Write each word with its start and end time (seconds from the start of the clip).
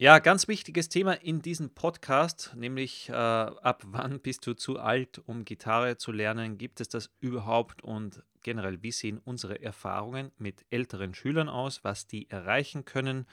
Ja, 0.00 0.20
ganz 0.20 0.46
wichtiges 0.46 0.88
Thema 0.88 1.14
in 1.14 1.42
diesem 1.42 1.70
Podcast, 1.70 2.52
nämlich 2.54 3.08
äh, 3.08 3.14
ab 3.14 3.82
wann 3.88 4.20
bist 4.20 4.46
du 4.46 4.54
zu 4.54 4.78
alt, 4.78 5.20
um 5.26 5.44
Gitarre 5.44 5.96
zu 5.96 6.12
lernen? 6.12 6.56
Gibt 6.56 6.80
es 6.80 6.88
das 6.88 7.10
überhaupt? 7.18 7.82
Und 7.82 8.22
generell, 8.44 8.80
wie 8.84 8.92
sehen 8.92 9.18
unsere 9.18 9.60
Erfahrungen 9.60 10.30
mit 10.38 10.64
älteren 10.70 11.14
Schülern 11.14 11.48
aus, 11.48 11.82
was 11.82 12.06
die 12.06 12.30
erreichen 12.30 12.84
können, 12.84 13.26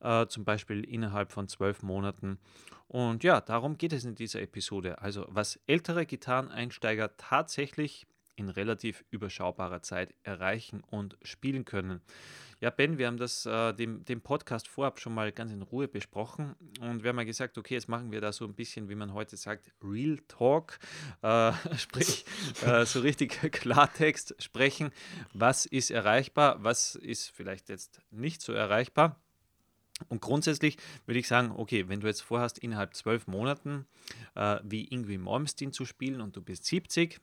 äh, 0.00 0.26
zum 0.26 0.44
Beispiel 0.44 0.82
innerhalb 0.82 1.30
von 1.30 1.46
zwölf 1.46 1.84
Monaten? 1.84 2.40
Und 2.88 3.22
ja, 3.22 3.40
darum 3.40 3.78
geht 3.78 3.92
es 3.92 4.04
in 4.04 4.16
dieser 4.16 4.42
Episode. 4.42 5.00
Also, 5.00 5.26
was 5.28 5.60
ältere 5.68 6.06
Gitarreneinsteiger 6.06 7.16
tatsächlich 7.18 8.08
in 8.40 8.48
relativ 8.48 9.04
überschaubarer 9.10 9.82
Zeit 9.82 10.14
erreichen 10.22 10.82
und 10.90 11.18
spielen 11.22 11.66
können. 11.66 12.00
Ja, 12.60 12.70
Ben, 12.70 12.98
wir 12.98 13.06
haben 13.06 13.18
das 13.18 13.46
äh, 13.46 13.72
dem, 13.74 14.04
dem 14.04 14.20
Podcast 14.22 14.66
vorab 14.66 14.98
schon 14.98 15.14
mal 15.14 15.30
ganz 15.30 15.52
in 15.52 15.62
Ruhe 15.62 15.88
besprochen 15.88 16.56
und 16.80 17.02
wir 17.02 17.10
haben 17.10 17.16
mal 17.16 17.24
gesagt, 17.24 17.56
okay, 17.58 17.74
jetzt 17.74 17.88
machen 17.88 18.12
wir 18.12 18.20
da 18.20 18.32
so 18.32 18.46
ein 18.46 18.54
bisschen, 18.54 18.88
wie 18.88 18.94
man 18.94 19.12
heute 19.12 19.36
sagt, 19.36 19.70
Real 19.82 20.18
Talk, 20.26 20.78
äh, 21.22 21.52
sprich 21.76 22.24
äh, 22.64 22.84
so 22.84 23.00
richtig 23.00 23.40
Klartext 23.52 24.34
sprechen. 24.42 24.90
Was 25.34 25.66
ist 25.66 25.90
erreichbar, 25.90 26.62
was 26.64 26.96
ist 26.96 27.30
vielleicht 27.30 27.68
jetzt 27.68 28.00
nicht 28.10 28.40
so 28.42 28.52
erreichbar? 28.52 29.20
Und 30.08 30.22
grundsätzlich 30.22 30.78
würde 31.04 31.20
ich 31.20 31.28
sagen, 31.28 31.52
okay, 31.54 31.88
wenn 31.88 32.00
du 32.00 32.06
jetzt 32.06 32.22
vorhast, 32.22 32.58
innerhalb 32.58 32.94
zwölf 32.94 33.26
Monaten 33.26 33.86
äh, 34.34 34.58
wie 34.64 34.84
Ingrid 34.84 35.20
Malmsteen 35.20 35.72
zu 35.72 35.84
spielen 35.84 36.22
und 36.22 36.36
du 36.36 36.42
bist 36.42 36.64
70, 36.64 37.20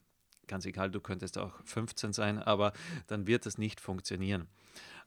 ganz 0.47 0.65
egal, 0.65 0.91
du 0.91 0.99
könntest 0.99 1.37
auch 1.37 1.53
15 1.65 2.13
sein, 2.13 2.39
aber 2.39 2.73
dann 3.07 3.27
wird 3.27 3.45
das 3.45 3.57
nicht 3.57 3.79
funktionieren. 3.79 4.47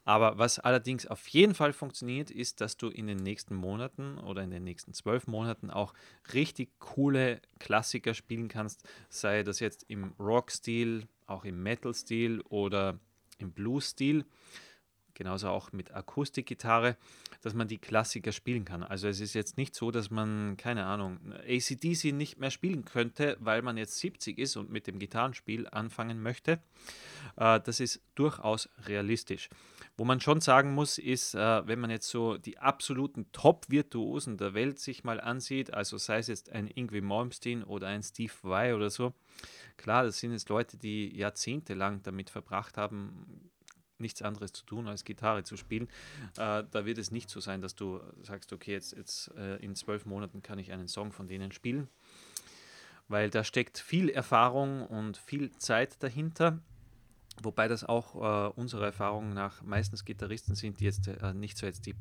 Aber 0.04 0.38
was 0.38 0.58
allerdings 0.58 1.06
auf 1.06 1.28
jeden 1.28 1.54
Fall 1.54 1.72
funktioniert, 1.72 2.30
ist, 2.30 2.60
dass 2.60 2.76
du 2.76 2.88
in 2.88 3.06
den 3.06 3.18
nächsten 3.18 3.54
Monaten 3.54 4.18
oder 4.18 4.42
in 4.42 4.50
den 4.50 4.64
nächsten 4.64 4.94
zwölf 4.94 5.26
Monaten 5.26 5.70
auch 5.70 5.92
richtig 6.32 6.70
coole 6.78 7.40
Klassiker 7.58 8.14
spielen 8.14 8.48
kannst, 8.48 8.88
sei 9.10 9.42
das 9.42 9.60
jetzt 9.60 9.84
im 9.88 10.14
Rock-Stil, 10.18 11.06
auch 11.26 11.44
im 11.44 11.62
Metal-Stil 11.62 12.40
oder 12.48 12.98
im 13.38 13.52
Blues-Stil 13.52 14.24
genauso 15.20 15.50
auch 15.50 15.70
mit 15.72 15.94
Akustikgitarre, 15.94 16.96
dass 17.42 17.52
man 17.52 17.68
die 17.68 17.76
Klassiker 17.76 18.32
spielen 18.32 18.64
kann. 18.64 18.82
Also 18.82 19.06
es 19.06 19.20
ist 19.20 19.34
jetzt 19.34 19.58
nicht 19.58 19.74
so, 19.74 19.90
dass 19.90 20.10
man, 20.10 20.56
keine 20.56 20.86
Ahnung, 20.86 21.18
ACDC 21.46 22.14
nicht 22.14 22.38
mehr 22.38 22.50
spielen 22.50 22.86
könnte, 22.86 23.36
weil 23.38 23.60
man 23.60 23.76
jetzt 23.76 23.98
70 23.98 24.38
ist 24.38 24.56
und 24.56 24.70
mit 24.70 24.86
dem 24.86 24.98
Gitarrenspiel 24.98 25.68
anfangen 25.68 26.22
möchte. 26.22 26.60
Äh, 27.36 27.60
das 27.60 27.80
ist 27.80 28.00
durchaus 28.14 28.70
realistisch. 28.86 29.50
Wo 29.98 30.06
man 30.06 30.22
schon 30.22 30.40
sagen 30.40 30.72
muss, 30.72 30.96
ist, 30.96 31.34
äh, 31.34 31.66
wenn 31.66 31.80
man 31.80 31.90
jetzt 31.90 32.08
so 32.08 32.38
die 32.38 32.56
absoluten 32.56 33.30
Top-Virtuosen 33.32 34.38
der 34.38 34.54
Welt 34.54 34.78
sich 34.78 35.04
mal 35.04 35.20
ansieht, 35.20 35.74
also 35.74 35.98
sei 35.98 36.16
es 36.20 36.28
jetzt 36.28 36.50
ein 36.50 36.66
Ingrid 36.66 37.04
Malmsteen 37.04 37.62
oder 37.62 37.88
ein 37.88 38.02
Steve 38.02 38.32
Vai 38.40 38.74
oder 38.74 38.88
so, 38.88 39.12
klar, 39.76 40.04
das 40.04 40.18
sind 40.18 40.32
jetzt 40.32 40.48
Leute, 40.48 40.78
die 40.78 41.14
jahrzehntelang 41.14 42.02
damit 42.02 42.30
verbracht 42.30 42.78
haben, 42.78 43.49
nichts 44.00 44.22
anderes 44.22 44.52
zu 44.52 44.64
tun, 44.64 44.88
als 44.88 45.04
Gitarre 45.04 45.44
zu 45.44 45.56
spielen. 45.56 45.88
Äh, 46.36 46.64
da 46.70 46.84
wird 46.84 46.98
es 46.98 47.10
nicht 47.10 47.30
so 47.30 47.40
sein, 47.40 47.60
dass 47.60 47.74
du 47.74 48.00
sagst, 48.22 48.52
okay, 48.52 48.72
jetzt, 48.72 48.96
jetzt 48.96 49.30
äh, 49.36 49.56
in 49.56 49.74
zwölf 49.74 50.06
Monaten 50.06 50.42
kann 50.42 50.58
ich 50.58 50.72
einen 50.72 50.88
Song 50.88 51.12
von 51.12 51.28
denen 51.28 51.52
spielen, 51.52 51.88
weil 53.08 53.30
da 53.30 53.44
steckt 53.44 53.78
viel 53.78 54.08
Erfahrung 54.08 54.86
und 54.86 55.16
viel 55.16 55.50
Zeit 55.52 56.02
dahinter. 56.02 56.58
Wobei 57.42 57.68
das 57.68 57.84
auch 57.84 58.14
äh, 58.16 58.52
unserer 58.54 58.86
Erfahrung 58.86 59.32
nach 59.32 59.62
meistens 59.62 60.04
Gitarristen 60.04 60.54
sind, 60.54 60.80
die 60.80 60.84
jetzt 60.84 61.08
äh, 61.08 61.32
nicht 61.32 61.56
so 61.56 61.66
jetzt 61.66 61.86
die 61.86 61.94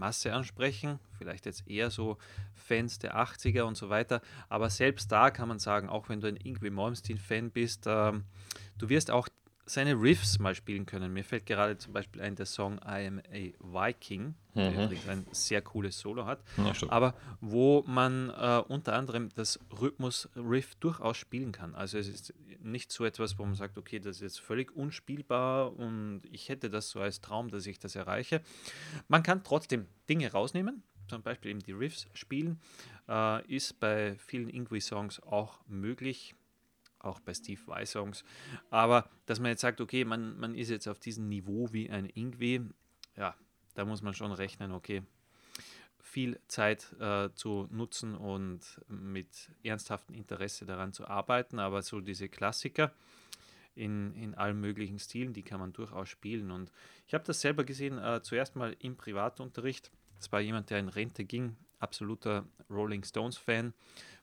Masse 0.00 0.32
ansprechen, 0.32 0.98
vielleicht 1.18 1.46
jetzt 1.46 1.68
eher 1.68 1.90
so 1.90 2.18
Fans 2.54 2.98
der 2.98 3.16
80er 3.16 3.62
und 3.62 3.76
so 3.76 3.88
weiter. 3.90 4.20
Aber 4.48 4.70
selbst 4.70 5.12
da 5.12 5.30
kann 5.30 5.48
man 5.48 5.58
sagen, 5.58 5.88
auch 5.88 6.08
wenn 6.08 6.20
du 6.20 6.26
ein 6.26 6.36
Ingrid 6.36 6.72
Malmsteen-Fan 6.72 7.50
bist, 7.50 7.84
ähm, 7.86 8.24
du 8.78 8.88
wirst 8.88 9.10
auch 9.10 9.28
seine 9.72 9.94
Riffs 9.94 10.38
mal 10.38 10.54
spielen 10.54 10.84
können. 10.84 11.12
Mir 11.12 11.24
fällt 11.24 11.46
gerade 11.46 11.78
zum 11.78 11.92
Beispiel 11.92 12.20
ein 12.22 12.34
der 12.34 12.46
Song 12.46 12.78
I 12.78 13.06
Am 13.06 13.18
a 13.18 13.52
Viking, 13.60 14.34
der 14.54 14.70
mhm. 14.70 14.80
übrigens 14.84 15.08
ein 15.08 15.26
sehr 15.30 15.62
cooles 15.62 15.98
Solo 15.98 16.26
hat, 16.26 16.42
ja, 16.56 16.72
aber 16.88 17.14
wo 17.40 17.84
man 17.86 18.30
äh, 18.30 18.62
unter 18.68 18.94
anderem 18.94 19.28
das 19.36 19.60
Rhythmus-Riff 19.80 20.74
durchaus 20.76 21.16
spielen 21.16 21.52
kann. 21.52 21.74
Also 21.74 21.98
es 21.98 22.08
ist 22.08 22.34
nicht 22.62 22.90
so 22.90 23.04
etwas, 23.04 23.38
wo 23.38 23.44
man 23.44 23.54
sagt, 23.54 23.78
okay, 23.78 24.00
das 24.00 24.16
ist 24.16 24.22
jetzt 24.22 24.40
völlig 24.40 24.74
unspielbar 24.74 25.76
und 25.76 26.22
ich 26.30 26.48
hätte 26.48 26.68
das 26.68 26.90
so 26.90 27.00
als 27.00 27.20
Traum, 27.20 27.48
dass 27.50 27.66
ich 27.66 27.78
das 27.78 27.94
erreiche. 27.94 28.42
Man 29.08 29.22
kann 29.22 29.44
trotzdem 29.44 29.86
Dinge 30.08 30.32
rausnehmen, 30.32 30.82
zum 31.08 31.22
Beispiel 31.22 31.52
eben 31.52 31.60
die 31.60 31.72
Riffs 31.72 32.08
spielen, 32.12 32.60
äh, 33.08 33.46
ist 33.46 33.78
bei 33.78 34.16
vielen 34.18 34.48
Ingui-Songs 34.48 35.22
auch 35.22 35.60
möglich 35.68 36.34
auch 37.00 37.20
bei 37.20 37.34
Steve 37.34 37.60
Vai 37.66 37.84
Songs. 37.84 38.24
Aber 38.70 39.08
dass 39.26 39.40
man 39.40 39.50
jetzt 39.50 39.62
sagt, 39.62 39.80
okay, 39.80 40.04
man, 40.04 40.38
man 40.38 40.54
ist 40.54 40.70
jetzt 40.70 40.86
auf 40.86 40.98
diesem 40.98 41.28
Niveau 41.28 41.72
wie 41.72 41.90
ein 41.90 42.06
Ingwe, 42.14 42.70
ja, 43.16 43.34
da 43.74 43.84
muss 43.84 44.02
man 44.02 44.14
schon 44.14 44.32
rechnen, 44.32 44.72
okay, 44.72 45.02
viel 45.98 46.40
Zeit 46.48 46.92
äh, 46.98 47.30
zu 47.34 47.68
nutzen 47.70 48.14
und 48.16 48.80
mit 48.88 49.50
ernsthaftem 49.62 50.14
Interesse 50.16 50.66
daran 50.66 50.92
zu 50.92 51.06
arbeiten. 51.06 51.58
Aber 51.58 51.82
so 51.82 52.00
diese 52.00 52.28
Klassiker 52.28 52.92
in, 53.74 54.12
in 54.14 54.34
allen 54.34 54.60
möglichen 54.60 54.98
Stilen, 54.98 55.32
die 55.32 55.42
kann 55.42 55.60
man 55.60 55.72
durchaus 55.72 56.08
spielen. 56.08 56.50
Und 56.50 56.72
ich 57.06 57.14
habe 57.14 57.24
das 57.24 57.40
selber 57.40 57.64
gesehen, 57.64 57.98
äh, 57.98 58.20
zuerst 58.22 58.56
mal 58.56 58.76
im 58.80 58.96
Privatunterricht. 58.96 59.90
Das 60.16 60.32
war 60.32 60.40
jemand, 60.40 60.70
der 60.70 60.80
in 60.80 60.88
Rente 60.88 61.24
ging, 61.24 61.56
absoluter 61.78 62.46
Rolling 62.68 63.04
Stones-Fan 63.04 63.72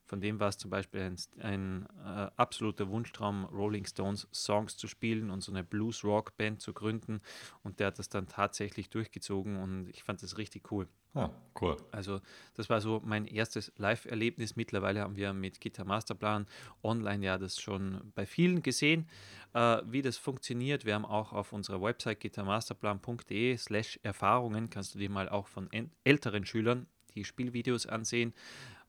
von 0.08 0.22
dem 0.22 0.40
war 0.40 0.48
es 0.48 0.58
zum 0.58 0.72
Beispiel 0.72 1.02
ein, 1.02 1.18
ein 1.40 1.88
äh, 2.06 2.32
absoluter 2.38 2.88
Wunschtraum, 2.90 3.46
Rolling 3.46 3.86
Stones 3.86 4.28
Songs 4.34 4.78
zu 4.78 4.88
spielen 4.88 5.30
und 5.30 5.42
so 5.42 5.52
eine 5.52 5.64
Blues-Rock-Band 5.64 6.62
zu 6.62 6.74
gründen. 6.74 7.22
Und 7.64 7.80
der 7.80 7.88
hat 7.88 8.00
das 8.00 8.08
dann 8.08 8.28
tatsächlich 8.28 8.90
durchgezogen 8.90 9.58
und 9.58 9.90
ich 9.90 10.04
fand 10.04 10.24
das 10.24 10.38
richtig 10.38 10.72
cool. 10.72 10.88
Ah, 11.14 11.30
cool. 11.62 11.76
Also 11.92 12.22
das 12.54 12.70
war 12.70 12.80
so 12.80 13.02
mein 13.04 13.26
erstes 13.26 13.74
Live-Erlebnis. 13.78 14.56
Mittlerweile 14.56 15.02
haben 15.02 15.18
wir 15.18 15.34
mit 15.34 15.60
Gitter 15.60 15.84
Masterplan 15.84 16.46
online 16.84 17.26
ja 17.26 17.38
das 17.38 17.60
schon 17.60 18.14
bei 18.16 18.26
vielen 18.26 18.62
gesehen, 18.62 19.10
äh, 19.54 19.82
wie 19.86 20.02
das 20.02 20.18
funktioniert. 20.18 20.86
Wir 20.86 20.96
haben 20.96 21.06
auch 21.06 21.34
auf 21.34 21.52
unserer 21.52 21.82
Website 21.82 22.22
gittermasterplan.de 22.22 23.58
slash 23.58 24.00
Erfahrungen, 24.04 24.70
kannst 24.70 24.96
du 24.96 25.00
dir 25.00 25.10
mal 25.10 25.28
auch 25.28 25.48
von 25.48 25.70
älteren 26.06 26.46
Schülern 26.46 26.88
die 27.16 27.26
Spielvideos 27.26 27.88
ansehen 27.88 28.34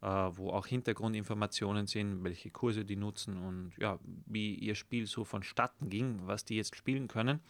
wo 0.01 0.51
auch 0.51 0.67
Hintergrundinformationen 0.67 1.87
sind, 1.87 2.23
welche 2.23 2.51
Kurse 2.51 2.85
die 2.85 2.97
nutzen 2.97 3.37
und 3.37 3.73
ja, 3.79 3.99
wie 4.27 4.55
ihr 4.55 4.77
Spiel 4.77 5.07
so 5.07 5.25
vonstatten 5.25 5.91
ging, 5.91 6.21
was 6.25 6.45
die 6.45 6.57
jetzt 6.57 6.77
spielen 6.77 7.09
können. 7.09 7.41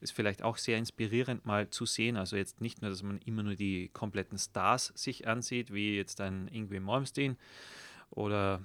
Ist 0.00 0.12
vielleicht 0.12 0.42
auch 0.42 0.56
sehr 0.56 0.76
inspirierend 0.76 1.46
mal 1.46 1.70
zu 1.70 1.86
sehen. 1.86 2.16
Also 2.16 2.36
jetzt 2.36 2.60
nicht 2.60 2.82
nur, 2.82 2.90
dass 2.90 3.02
man 3.02 3.18
immer 3.18 3.44
nur 3.44 3.54
die 3.54 3.90
kompletten 3.92 4.38
Stars 4.38 4.92
sich 4.96 5.28
ansieht, 5.28 5.72
wie 5.72 5.96
jetzt 5.96 6.20
ein 6.20 6.48
Ingrid 6.48 6.82
Malmsteen 6.82 7.36
oder 8.10 8.62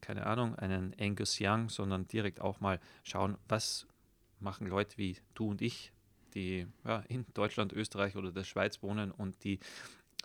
keine 0.00 0.26
Ahnung, 0.26 0.56
einen 0.56 0.94
Angus 0.98 1.38
Young, 1.40 1.68
sondern 1.68 2.08
direkt 2.08 2.40
auch 2.40 2.60
mal 2.60 2.80
schauen, 3.04 3.36
was 3.48 3.86
machen 4.40 4.66
Leute 4.66 4.98
wie 4.98 5.16
du 5.34 5.48
und 5.48 5.62
ich, 5.62 5.92
die 6.34 6.66
ja, 6.84 7.04
in 7.08 7.24
Deutschland, 7.34 7.72
Österreich 7.72 8.16
oder 8.16 8.32
der 8.32 8.44
Schweiz 8.44 8.82
wohnen 8.82 9.12
und 9.12 9.44
die 9.44 9.60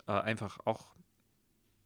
äh, 0.06 0.12
einfach 0.12 0.58
auch 0.64 0.86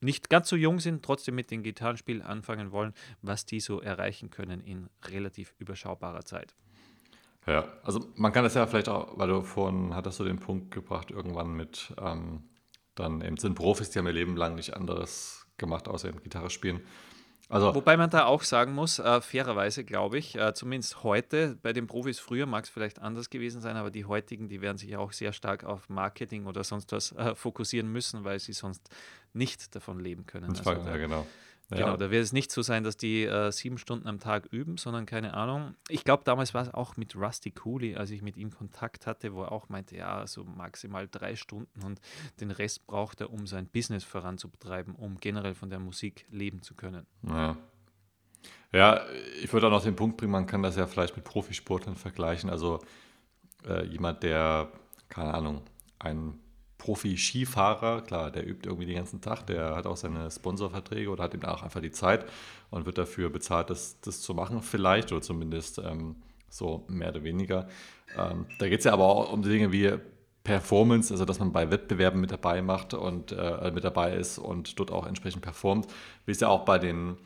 nicht 0.02 0.30
ganz 0.30 0.48
so 0.48 0.56
jung 0.56 0.80
sind, 0.80 1.04
trotzdem 1.04 1.34
mit 1.34 1.50
dem 1.50 1.62
Gitarrenspiel 1.62 2.22
anfangen 2.22 2.72
wollen, 2.72 2.92
was 3.22 3.46
die 3.46 3.60
so 3.60 3.80
erreichen 3.80 4.30
können 4.30 4.60
in 4.60 4.88
relativ 5.04 5.54
überschaubarer 5.58 6.24
Zeit. 6.24 6.54
Ja, 7.46 7.64
also 7.82 8.06
man 8.14 8.32
kann 8.32 8.44
das 8.44 8.54
ja 8.54 8.66
vielleicht 8.66 8.88
auch, 8.88 9.18
weil 9.18 9.28
du 9.28 9.42
vorhin 9.42 9.94
hattest 9.94 10.20
du 10.20 10.24
den 10.24 10.38
Punkt 10.38 10.70
gebracht, 10.70 11.10
irgendwann 11.10 11.54
mit, 11.54 11.92
ähm, 12.00 12.44
dann 12.94 13.20
eben 13.20 13.36
sind 13.36 13.54
Profis, 13.54 13.90
die 13.90 13.98
haben 13.98 14.06
ihr 14.06 14.12
Leben 14.12 14.36
lang 14.36 14.54
nicht 14.54 14.74
anderes 14.74 15.46
gemacht, 15.56 15.88
außer 15.88 16.08
eben 16.08 16.22
Gitarre 16.22 16.50
spielen. 16.50 16.80
Also, 17.52 17.74
Wobei 17.74 17.98
man 17.98 18.08
da 18.08 18.24
auch 18.24 18.44
sagen 18.44 18.72
muss, 18.72 18.98
äh, 18.98 19.20
fairerweise 19.20 19.84
glaube 19.84 20.16
ich, 20.16 20.36
äh, 20.36 20.54
zumindest 20.54 21.02
heute, 21.02 21.58
bei 21.62 21.74
den 21.74 21.86
Profis 21.86 22.18
früher 22.18 22.46
mag 22.46 22.64
es 22.64 22.70
vielleicht 22.70 23.02
anders 23.02 23.28
gewesen 23.28 23.60
sein, 23.60 23.76
aber 23.76 23.90
die 23.90 24.06
heutigen, 24.06 24.48
die 24.48 24.62
werden 24.62 24.78
sich 24.78 24.96
auch 24.96 25.12
sehr 25.12 25.34
stark 25.34 25.62
auf 25.62 25.90
Marketing 25.90 26.46
oder 26.46 26.64
sonst 26.64 26.92
was 26.92 27.12
äh, 27.12 27.34
fokussieren 27.34 27.92
müssen, 27.92 28.24
weil 28.24 28.38
sie 28.38 28.54
sonst 28.54 28.88
nicht 29.34 29.74
davon 29.74 30.00
leben 30.00 30.24
können. 30.24 30.48
Also, 30.48 30.70
ja, 30.70 30.96
genau. 30.96 31.26
Genau, 31.70 31.86
ja. 31.88 31.96
da 31.96 32.10
wird 32.10 32.22
es 32.22 32.32
nicht 32.32 32.50
so 32.50 32.60
sein, 32.60 32.84
dass 32.84 32.96
die 32.96 33.24
äh, 33.24 33.50
sieben 33.50 33.78
Stunden 33.78 34.06
am 34.06 34.18
Tag 34.18 34.46
üben, 34.52 34.76
sondern 34.76 35.06
keine 35.06 35.34
Ahnung. 35.34 35.74
Ich 35.88 36.04
glaube, 36.04 36.22
damals 36.24 36.52
war 36.52 36.62
es 36.62 36.74
auch 36.74 36.96
mit 36.96 37.16
Rusty 37.16 37.50
Cooley, 37.50 37.96
als 37.96 38.10
ich 38.10 38.20
mit 38.20 38.36
ihm 38.36 38.50
Kontakt 38.50 39.06
hatte, 39.06 39.32
wo 39.32 39.42
er 39.42 39.52
auch 39.52 39.68
meinte, 39.68 39.96
ja, 39.96 40.26
so 40.26 40.44
maximal 40.44 41.08
drei 41.08 41.34
Stunden 41.34 41.82
und 41.82 42.00
den 42.40 42.50
Rest 42.50 42.86
braucht 42.86 43.20
er, 43.20 43.32
um 43.32 43.46
sein 43.46 43.66
Business 43.66 44.04
voranzutreiben, 44.04 44.94
um 44.94 45.18
generell 45.18 45.54
von 45.54 45.70
der 45.70 45.78
Musik 45.78 46.26
leben 46.30 46.62
zu 46.62 46.74
können. 46.74 47.06
Ja. 47.26 47.56
Ja, 48.72 49.02
ich 49.42 49.52
würde 49.52 49.66
auch 49.66 49.70
noch 49.70 49.82
den 49.82 49.96
Punkt 49.96 50.16
bringen, 50.16 50.32
man 50.32 50.46
kann 50.46 50.62
das 50.62 50.76
ja 50.76 50.86
vielleicht 50.86 51.14
mit 51.14 51.24
Profisportlern 51.24 51.94
vergleichen. 51.94 52.48
Also 52.48 52.80
äh, 53.66 53.84
jemand, 53.86 54.22
der, 54.22 54.72
keine 55.08 55.34
Ahnung, 55.34 55.62
ein 55.98 56.41
Profi-Skifahrer, 56.82 58.02
klar, 58.02 58.32
der 58.32 58.44
übt 58.44 58.68
irgendwie 58.68 58.86
den 58.86 58.96
ganzen 58.96 59.20
Tag, 59.20 59.46
der 59.46 59.76
hat 59.76 59.86
auch 59.86 59.96
seine 59.96 60.28
Sponsorverträge 60.32 61.08
oder 61.10 61.22
hat 61.22 61.32
eben 61.32 61.44
auch 61.44 61.62
einfach 61.62 61.80
die 61.80 61.92
Zeit 61.92 62.26
und 62.70 62.86
wird 62.86 62.98
dafür 62.98 63.30
bezahlt, 63.30 63.70
das, 63.70 64.00
das 64.00 64.20
zu 64.20 64.34
machen, 64.34 64.62
vielleicht 64.62 65.12
oder 65.12 65.22
zumindest 65.22 65.78
ähm, 65.78 66.16
so 66.50 66.84
mehr 66.88 67.10
oder 67.10 67.22
weniger. 67.22 67.68
Ähm, 68.18 68.46
da 68.58 68.68
geht 68.68 68.80
es 68.80 68.84
ja 68.84 68.92
aber 68.92 69.04
auch 69.04 69.32
um 69.32 69.42
Dinge 69.42 69.70
wie 69.70 69.92
Performance, 70.42 71.14
also 71.14 71.24
dass 71.24 71.38
man 71.38 71.52
bei 71.52 71.70
Wettbewerben 71.70 72.20
mit 72.20 72.32
dabei 72.32 72.62
macht 72.62 72.94
und 72.94 73.30
äh, 73.30 73.70
mit 73.72 73.84
dabei 73.84 74.16
ist 74.16 74.38
und 74.38 74.80
dort 74.80 74.90
auch 74.90 75.06
entsprechend 75.06 75.42
performt, 75.42 75.86
wie 76.26 76.32
es 76.32 76.40
ja 76.40 76.48
auch 76.48 76.64
bei 76.64 76.80
den 76.80 77.16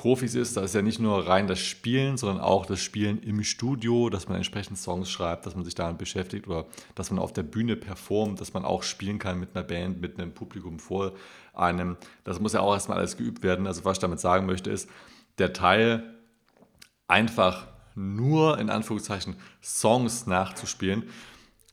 Profis 0.00 0.34
ist, 0.34 0.56
da 0.56 0.62
ist 0.62 0.74
ja 0.74 0.80
nicht 0.80 0.98
nur 0.98 1.28
rein 1.28 1.46
das 1.46 1.58
Spielen, 1.58 2.16
sondern 2.16 2.40
auch 2.40 2.64
das 2.64 2.80
Spielen 2.80 3.22
im 3.22 3.44
Studio, 3.44 4.08
dass 4.08 4.28
man 4.28 4.38
entsprechend 4.38 4.78
Songs 4.78 5.10
schreibt, 5.10 5.44
dass 5.44 5.54
man 5.54 5.66
sich 5.66 5.74
damit 5.74 5.98
beschäftigt 5.98 6.48
oder 6.48 6.64
dass 6.94 7.10
man 7.10 7.18
auf 7.18 7.34
der 7.34 7.42
Bühne 7.42 7.76
performt, 7.76 8.40
dass 8.40 8.54
man 8.54 8.64
auch 8.64 8.82
spielen 8.82 9.18
kann 9.18 9.38
mit 9.38 9.54
einer 9.54 9.62
Band, 9.62 10.00
mit 10.00 10.18
einem 10.18 10.32
Publikum 10.32 10.78
vor 10.78 11.12
einem. 11.52 11.98
Das 12.24 12.40
muss 12.40 12.54
ja 12.54 12.60
auch 12.60 12.72
erstmal 12.72 12.96
alles 12.96 13.18
geübt 13.18 13.42
werden. 13.42 13.66
Also 13.66 13.84
was 13.84 13.98
ich 13.98 14.00
damit 14.00 14.20
sagen 14.20 14.46
möchte 14.46 14.70
ist, 14.70 14.88
der 15.36 15.52
Teil 15.52 16.14
einfach 17.06 17.66
nur 17.94 18.58
in 18.58 18.70
Anführungszeichen 18.70 19.36
Songs 19.62 20.26
nachzuspielen, 20.26 21.10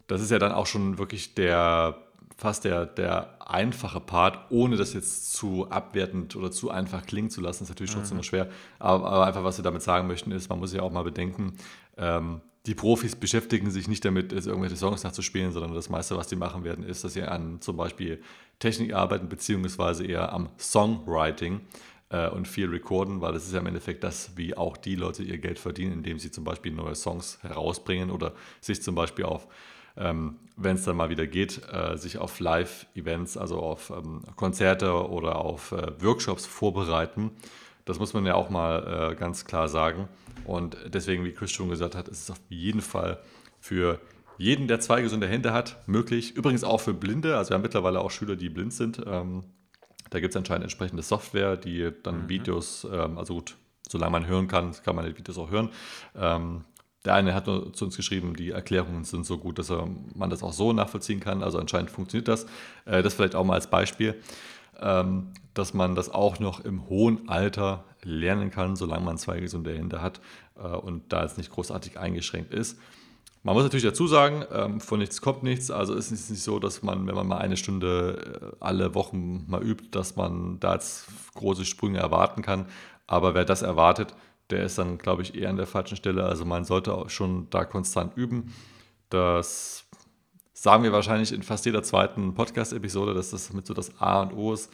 das 0.08 0.20
ist 0.20 0.32
ja 0.32 0.40
dann 0.40 0.52
auch 0.52 0.68
schon 0.68 0.98
wirklich 0.98 1.34
der 1.34 2.07
fast 2.38 2.66
der, 2.66 2.86
der 2.86 3.36
einfache 3.50 4.00
Part, 4.00 4.52
ohne 4.52 4.78
das 4.78 4.94
jetzt 4.94 5.34
zu 5.34 5.70
abwertend 5.70 6.36
oder 6.36 6.52
zu 6.52 6.70
einfach 6.70 7.06
klingen 7.06 7.30
zu 7.30 7.42
lassen, 7.42 7.64
ist 7.64 7.70
natürlich 7.70 7.94
trotzdem 7.94 8.18
mhm. 8.18 8.24
schwer. 8.24 8.50
Aber, 8.78 9.10
aber, 9.10 9.26
einfach, 9.26 9.44
was 9.44 9.58
wir 9.58 9.64
damit 9.64 9.82
sagen 9.82 10.08
möchten, 10.08 10.32
ist, 10.32 10.50
man 10.50 10.60
muss 10.60 10.74
ja 10.74 10.82
auch 10.82 10.92
mal 10.92 11.04
bedenken, 11.04 11.58
ähm, 11.98 12.42
die 12.68 12.76
Profis 12.76 13.16
beschäftigen 13.16 13.72
sich 13.72 13.88
nicht 13.88 14.04
damit, 14.04 14.34
jetzt 14.34 14.46
irgendwelche 14.46 14.76
Songs 14.76 15.04
nachzuspielen, 15.04 15.52
sondern 15.52 15.74
das 15.74 15.90
meiste, 15.90 16.18
was 16.18 16.30
sie 16.30 16.36
machen 16.36 16.64
werden, 16.64 16.84
ist, 16.84 17.04
dass 17.04 17.14
sie 17.14 17.24
an 17.24 17.62
zum 17.62 17.78
Beispiel 17.78 18.22
Technik 18.60 18.94
arbeiten, 18.94 19.30
beziehungsweise 19.30 20.06
eher 20.06 20.34
am 20.34 20.50
Songwriting 20.60 21.62
äh, 22.10 22.30
und 22.30 22.48
viel 22.48 22.70
recorden, 22.70 23.22
weil 23.22 23.34
das 23.34 23.46
ist 23.46 23.54
ja 23.54 23.60
im 23.60 23.68
Endeffekt 23.68 24.04
das, 24.04 24.32
wie 24.36 24.56
auch 24.56 24.76
die 24.76 24.96
Leute 24.96 25.24
ihr 25.24 25.38
Geld 25.38 25.60
verdienen, 25.60 25.94
indem 25.94 26.20
sie 26.20 26.30
zum 26.30 26.44
Beispiel 26.44 26.74
neue 26.74 26.96
Songs 26.96 27.40
herausbringen 27.42 28.12
oder 28.12 28.34
sich 28.60 28.84
zum 28.84 28.96
Beispiel 28.96 29.26
auf 29.26 29.48
ähm, 29.98 30.38
wenn 30.56 30.76
es 30.76 30.84
dann 30.84 30.98
mal 30.98 31.10
wieder 31.10 31.28
geht, 31.28 31.62
äh, 31.72 31.98
sich 31.98 32.18
auf 32.18 32.40
Live-Events, 32.40 33.38
also 33.38 33.60
auf 33.60 33.92
ähm, 33.92 34.24
Konzerte 34.36 35.08
oder 35.10 35.38
auf 35.38 35.72
äh, 35.72 35.92
Workshops 36.02 36.46
vorbereiten. 36.46 37.32
Das 37.86 38.00
muss 38.00 38.14
man 38.14 38.26
ja 38.26 38.36
auch 38.36 38.50
mal 38.50 39.12
äh, 39.12 39.16
ganz 39.16 39.46
klar 39.46 39.70
sagen. 39.70 40.08
Und 40.46 40.78
deswegen, 40.88 41.24
wie 41.24 41.32
Chris 41.32 41.52
schon 41.52 41.70
gesagt 41.70 41.96
hat, 41.96 42.08
ist 42.08 42.24
es 42.24 42.32
auf 42.32 42.40
jeden 42.50 42.82
Fall 42.82 43.20
für 43.60 44.00
jeden, 44.38 44.68
der 44.68 44.80
zwei 44.80 45.02
gesunde 45.02 45.28
Hände 45.28 45.54
hat, 45.54 45.78
möglich. 45.88 46.36
Übrigens 46.36 46.64
auch 46.64 46.80
für 46.80 46.94
Blinde. 46.94 47.38
Also 47.38 47.50
wir 47.52 47.56
haben 47.56 47.62
mittlerweile 47.62 48.00
auch 48.00 48.12
Schüler, 48.12 48.36
die 48.36 48.50
blind 48.50 48.74
sind. 48.74 49.02
Ähm, 49.06 49.44
da 50.10 50.20
gibt 50.20 50.34
es 50.34 50.38
anscheinend 50.38 50.64
entsprechende 50.64 51.04
Software, 51.04 51.58
die 51.58 51.92
dann 52.04 52.24
mhm. 52.24 52.30
Videos, 52.30 52.88
ähm, 52.92 53.18
also 53.18 53.36
gut, 53.36 53.58
solange 53.90 54.12
man 54.12 54.28
hören 54.28 54.48
kann, 54.48 54.74
kann 54.84 54.96
man 54.96 55.06
die 55.06 55.18
Videos 55.18 55.38
auch 55.38 55.50
hören, 55.50 55.70
ähm, 56.16 56.64
der 57.08 57.16
eine 57.16 57.34
hat 57.34 57.46
zu 57.46 57.86
uns 57.86 57.96
geschrieben, 57.96 58.36
die 58.36 58.52
Erklärungen 58.52 59.06
sind 59.06 59.26
so 59.26 59.38
gut, 59.38 59.58
dass 59.60 59.72
man 60.14 60.30
das 60.30 60.44
auch 60.44 60.52
so 60.52 60.74
nachvollziehen 60.74 61.22
kann. 61.22 61.42
Also 61.42 61.58
anscheinend 61.58 61.90
funktioniert 61.90 62.28
das. 62.28 62.46
Äh, 62.86 63.02
das 63.02 63.14
vielleicht 63.14 63.34
auch 63.34 63.46
mal 63.46 63.54
als 63.54 63.68
Beispiel, 63.68 64.16
ähm, 64.82 65.30
dass 65.54 65.74
man 65.74 65.96
das 65.96 66.10
auch 66.10 66.40
noch 66.40 66.60
im 66.66 66.90
hohen 66.90 67.30
Alter 67.30 67.86
lernen 68.04 68.52
kann, 68.52 68.76
solange 68.76 69.06
man 69.06 69.18
zwei 69.18 69.40
gesunde 69.40 69.74
Hände 69.74 70.02
hat 70.02 70.20
äh, 70.58 70.68
und 70.68 71.14
da 71.14 71.24
es 71.24 71.38
nicht 71.38 71.50
großartig 71.50 71.98
eingeschränkt 71.98 72.54
ist. 72.54 72.78
Man 73.42 73.56
muss 73.56 73.64
natürlich 73.64 73.86
dazu 73.86 74.06
sagen, 74.08 74.44
ähm, 74.52 74.82
von 74.82 75.00
nichts 75.00 75.22
kommt 75.22 75.44
nichts. 75.44 75.72
Also 75.72 75.94
ist 75.94 76.12
es 76.12 76.30
nicht 76.30 76.44
so, 76.44 76.60
dass 76.60 76.84
man, 76.84 77.08
wenn 77.08 77.16
man 77.16 77.28
mal 77.28 77.38
eine 77.38 77.56
Stunde 77.56 78.42
äh, 78.42 78.56
alle 78.60 78.96
Wochen 78.96 79.46
mal 79.48 79.64
übt, 79.64 79.86
dass 79.92 80.18
man 80.18 80.60
da 80.60 80.74
jetzt 80.74 81.08
große 81.36 81.64
Sprünge 81.64 82.00
erwarten 82.00 82.42
kann. 82.42 82.66
Aber 83.08 83.34
wer 83.34 83.46
das 83.46 83.62
erwartet, 83.62 84.14
der 84.50 84.64
ist 84.64 84.78
dann, 84.78 84.98
glaube 84.98 85.22
ich, 85.22 85.36
eher 85.36 85.50
an 85.50 85.58
der 85.58 85.68
falschen 85.68 85.98
Stelle. 85.98 86.24
Also 86.24 86.46
man 86.46 86.64
sollte 86.64 86.94
auch 86.94 87.10
schon 87.10 87.50
da 87.50 87.66
konstant 87.66 88.16
üben. 88.16 88.54
Das 89.10 89.86
sagen 90.54 90.84
wir 90.84 90.92
wahrscheinlich 90.92 91.34
in 91.34 91.44
fast 91.44 91.66
jeder 91.66 91.84
zweiten 91.84 92.34
Podcast-Episode, 92.34 93.14
dass 93.14 93.32
das 93.32 93.54
mit 93.54 93.68
so 93.68 93.74
das 93.74 94.00
A 94.00 94.22
und 94.22 94.34
O 94.34 94.54
ist, 94.54 94.72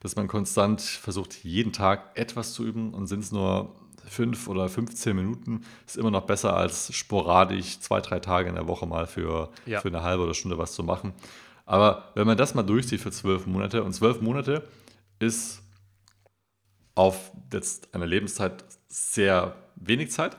dass 0.00 0.16
man 0.16 0.28
konstant 0.28 0.80
versucht, 0.80 1.44
jeden 1.44 1.72
Tag 1.72 2.16
etwas 2.16 2.52
zu 2.52 2.64
üben 2.64 2.94
und 2.94 3.06
sind 3.06 3.20
es 3.20 3.32
nur 3.32 3.74
fünf 4.08 4.48
oder 4.48 4.68
15 4.68 5.16
Minuten, 5.16 5.62
ist 5.86 5.96
immer 5.96 6.10
noch 6.10 6.26
besser 6.26 6.56
als 6.56 6.94
sporadisch 6.94 7.80
zwei, 7.80 8.00
drei 8.00 8.20
Tage 8.20 8.48
in 8.48 8.54
der 8.54 8.68
Woche 8.68 8.86
mal 8.86 9.06
für, 9.06 9.50
ja. 9.66 9.80
für 9.80 9.88
eine 9.88 10.02
halbe 10.02 10.22
oder 10.22 10.34
Stunde 10.34 10.58
was 10.58 10.74
zu 10.74 10.84
machen. 10.84 11.12
Aber 11.64 12.12
wenn 12.14 12.26
man 12.26 12.36
das 12.36 12.54
mal 12.54 12.62
durchzieht 12.62 13.00
für 13.00 13.10
zwölf 13.10 13.46
Monate 13.46 13.82
und 13.82 13.92
zwölf 13.92 14.20
Monate 14.20 14.62
ist 15.18 15.62
auf 16.94 17.32
jetzt 17.52 17.94
eine 17.94 18.06
Lebenszeit 18.06 18.64
sehr 18.88 19.56
wenig 19.76 20.10
Zeit. 20.10 20.36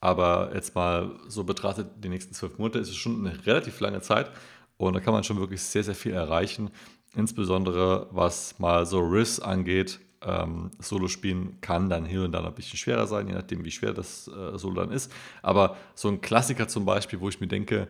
Aber 0.00 0.50
jetzt 0.54 0.74
mal 0.74 1.10
so 1.28 1.44
betrachtet, 1.44 1.88
die 1.98 2.08
nächsten 2.08 2.32
zwölf 2.32 2.58
Monate 2.58 2.78
ist 2.78 2.88
es 2.88 2.96
schon 2.96 3.26
eine 3.26 3.46
relativ 3.46 3.80
lange 3.80 4.00
Zeit 4.00 4.30
und 4.78 4.94
da 4.94 5.00
kann 5.00 5.12
man 5.12 5.24
schon 5.24 5.38
wirklich 5.38 5.62
sehr, 5.62 5.84
sehr 5.84 5.94
viel 5.94 6.12
erreichen. 6.12 6.70
Insbesondere 7.14 8.06
was 8.10 8.58
mal 8.58 8.86
so 8.86 9.00
Riffs 9.00 9.40
angeht. 9.40 10.00
Ähm, 10.22 10.70
Solo 10.78 11.08
spielen 11.08 11.60
kann 11.60 11.90
dann 11.90 12.06
hier 12.06 12.24
und 12.24 12.32
da 12.32 12.44
ein 12.44 12.54
bisschen 12.54 12.78
schwerer 12.78 13.06
sein, 13.06 13.26
je 13.28 13.34
nachdem, 13.34 13.64
wie 13.64 13.70
schwer 13.70 13.92
das 13.92 14.28
äh, 14.28 14.56
Solo 14.58 14.82
dann 14.82 14.90
ist. 14.90 15.12
Aber 15.42 15.76
so 15.94 16.08
ein 16.08 16.20
Klassiker 16.20 16.68
zum 16.68 16.84
Beispiel, 16.84 17.20
wo 17.20 17.28
ich 17.28 17.40
mir 17.40 17.46
denke, 17.46 17.88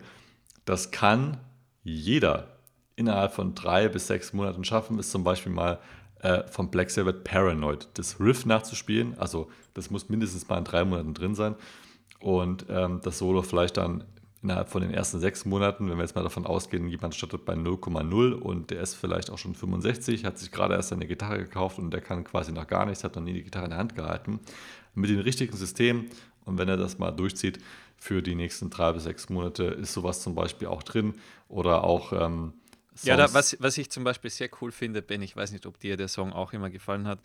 das 0.65 0.91
kann 0.91 1.37
jeder 1.83 2.57
innerhalb 2.95 3.33
von 3.33 3.55
drei 3.55 3.87
bis 3.87 4.07
sechs 4.07 4.33
Monaten 4.33 4.63
schaffen, 4.63 4.99
ist 4.99 5.11
zum 5.11 5.23
Beispiel 5.23 5.51
mal 5.51 5.79
äh, 6.21 6.43
von 6.47 6.69
Black 6.69 6.89
Sabbath 6.89 7.23
Paranoid, 7.23 7.87
das 7.95 8.19
Riff 8.19 8.45
nachzuspielen. 8.45 9.17
Also 9.17 9.49
das 9.73 9.89
muss 9.89 10.09
mindestens 10.09 10.47
mal 10.47 10.57
in 10.57 10.63
drei 10.63 10.83
Monaten 10.83 11.13
drin 11.13 11.35
sein. 11.35 11.55
Und 12.19 12.65
ähm, 12.69 12.99
das 13.03 13.17
Solo 13.17 13.41
vielleicht 13.41 13.77
dann 13.77 14.03
innerhalb 14.43 14.69
von 14.69 14.81
den 14.81 14.91
ersten 14.91 15.19
sechs 15.19 15.45
Monaten, 15.45 15.89
wenn 15.89 15.97
wir 15.97 16.03
jetzt 16.03 16.15
mal 16.15 16.23
davon 16.23 16.45
ausgehen, 16.45 16.87
jemand 16.87 17.15
startet 17.15 17.45
bei 17.45 17.53
0,0 17.53 18.33
und 18.33 18.71
der 18.71 18.81
ist 18.81 18.95
vielleicht 18.95 19.29
auch 19.29 19.37
schon 19.37 19.53
65, 19.53 20.25
hat 20.25 20.39
sich 20.39 20.51
gerade 20.51 20.73
erst 20.75 20.89
seine 20.89 21.05
Gitarre 21.05 21.37
gekauft 21.37 21.77
und 21.77 21.91
der 21.91 22.01
kann 22.01 22.23
quasi 22.23 22.51
noch 22.51 22.65
gar 22.65 22.85
nichts, 22.85 23.03
hat 23.03 23.15
noch 23.15 23.23
nie 23.23 23.33
die 23.33 23.43
Gitarre 23.43 23.65
in 23.65 23.71
der 23.71 23.79
Hand 23.79 23.95
gehalten. 23.95 24.39
Mit 24.95 25.11
dem 25.11 25.19
richtigen 25.19 25.55
System 25.55 26.07
und 26.45 26.57
wenn 26.57 26.69
er 26.69 26.77
das 26.77 26.97
mal 26.97 27.11
durchzieht 27.11 27.59
für 27.97 28.21
die 28.21 28.35
nächsten 28.35 28.69
drei 28.69 28.93
bis 28.93 29.03
sechs 29.03 29.29
Monate, 29.29 29.63
ist 29.65 29.93
sowas 29.93 30.21
zum 30.21 30.33
Beispiel 30.33 30.67
auch 30.67 30.83
drin 30.83 31.13
oder 31.47 31.83
auch 31.83 32.13
ähm, 32.13 32.53
Songs. 32.93 33.05
Ja, 33.05 33.15
da, 33.15 33.33
was, 33.33 33.55
was 33.59 33.77
ich 33.77 33.89
zum 33.89 34.03
Beispiel 34.03 34.29
sehr 34.29 34.49
cool 34.61 34.71
finde, 34.71 35.01
Ben, 35.01 35.21
ich 35.21 35.35
weiß 35.35 35.53
nicht, 35.53 35.65
ob 35.65 35.79
dir 35.79 35.95
der 35.95 36.09
Song 36.09 36.33
auch 36.33 36.51
immer 36.51 36.69
gefallen 36.69 37.07
hat, 37.07 37.19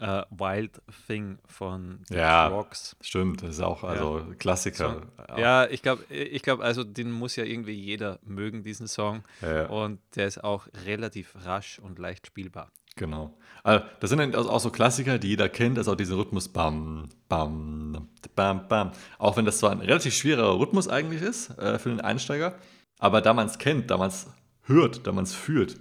uh, 0.00 0.22
Wild 0.30 0.80
Thing 1.06 1.38
von 1.46 2.00
The 2.08 2.14
ja, 2.14 2.46
Rocks. 2.46 2.96
Stimmt, 3.02 3.42
das 3.42 3.50
ist 3.50 3.60
auch 3.60 3.84
also 3.84 4.20
ja. 4.20 4.34
Klassiker. 4.34 5.02
Song. 5.26 5.38
Ja, 5.38 5.66
ich 5.66 5.82
glaube, 5.82 6.04
ich 6.08 6.42
glaub, 6.42 6.60
also 6.60 6.84
den 6.84 7.10
muss 7.10 7.36
ja 7.36 7.44
irgendwie 7.44 7.74
jeder 7.74 8.18
mögen, 8.24 8.62
diesen 8.62 8.88
Song. 8.88 9.22
Ja. 9.42 9.66
Und 9.66 10.00
der 10.16 10.26
ist 10.26 10.42
auch 10.42 10.68
relativ 10.86 11.34
rasch 11.44 11.78
und 11.78 11.98
leicht 11.98 12.26
spielbar. 12.26 12.72
Genau. 12.96 13.36
Also, 13.62 13.84
das 14.00 14.10
sind 14.10 14.36
auch 14.36 14.60
so 14.60 14.70
Klassiker, 14.70 15.18
die 15.18 15.28
jeder 15.28 15.48
kennt, 15.48 15.78
also 15.78 15.92
auch 15.92 15.96
diesen 15.96 16.16
Rhythmus 16.16 16.48
Bam, 16.48 17.08
Bam, 17.28 18.08
Bam, 18.34 18.68
Bam. 18.68 18.92
Auch 19.18 19.36
wenn 19.36 19.44
das 19.44 19.58
zwar 19.58 19.70
ein 19.70 19.80
relativ 19.80 20.14
schwerer 20.14 20.58
Rhythmus 20.58 20.88
eigentlich 20.88 21.22
ist 21.22 21.50
äh, 21.58 21.78
für 21.78 21.90
den 21.90 22.00
Einsteiger, 22.00 22.58
aber 22.98 23.20
da 23.20 23.32
man 23.32 23.46
es 23.46 23.58
kennt, 23.58 23.90
da 23.90 23.96
man 23.96 24.08
es 24.08 24.26
hört, 24.64 25.06
da 25.06 25.12
man 25.12 25.24
es 25.24 25.34
fühlt, 25.34 25.80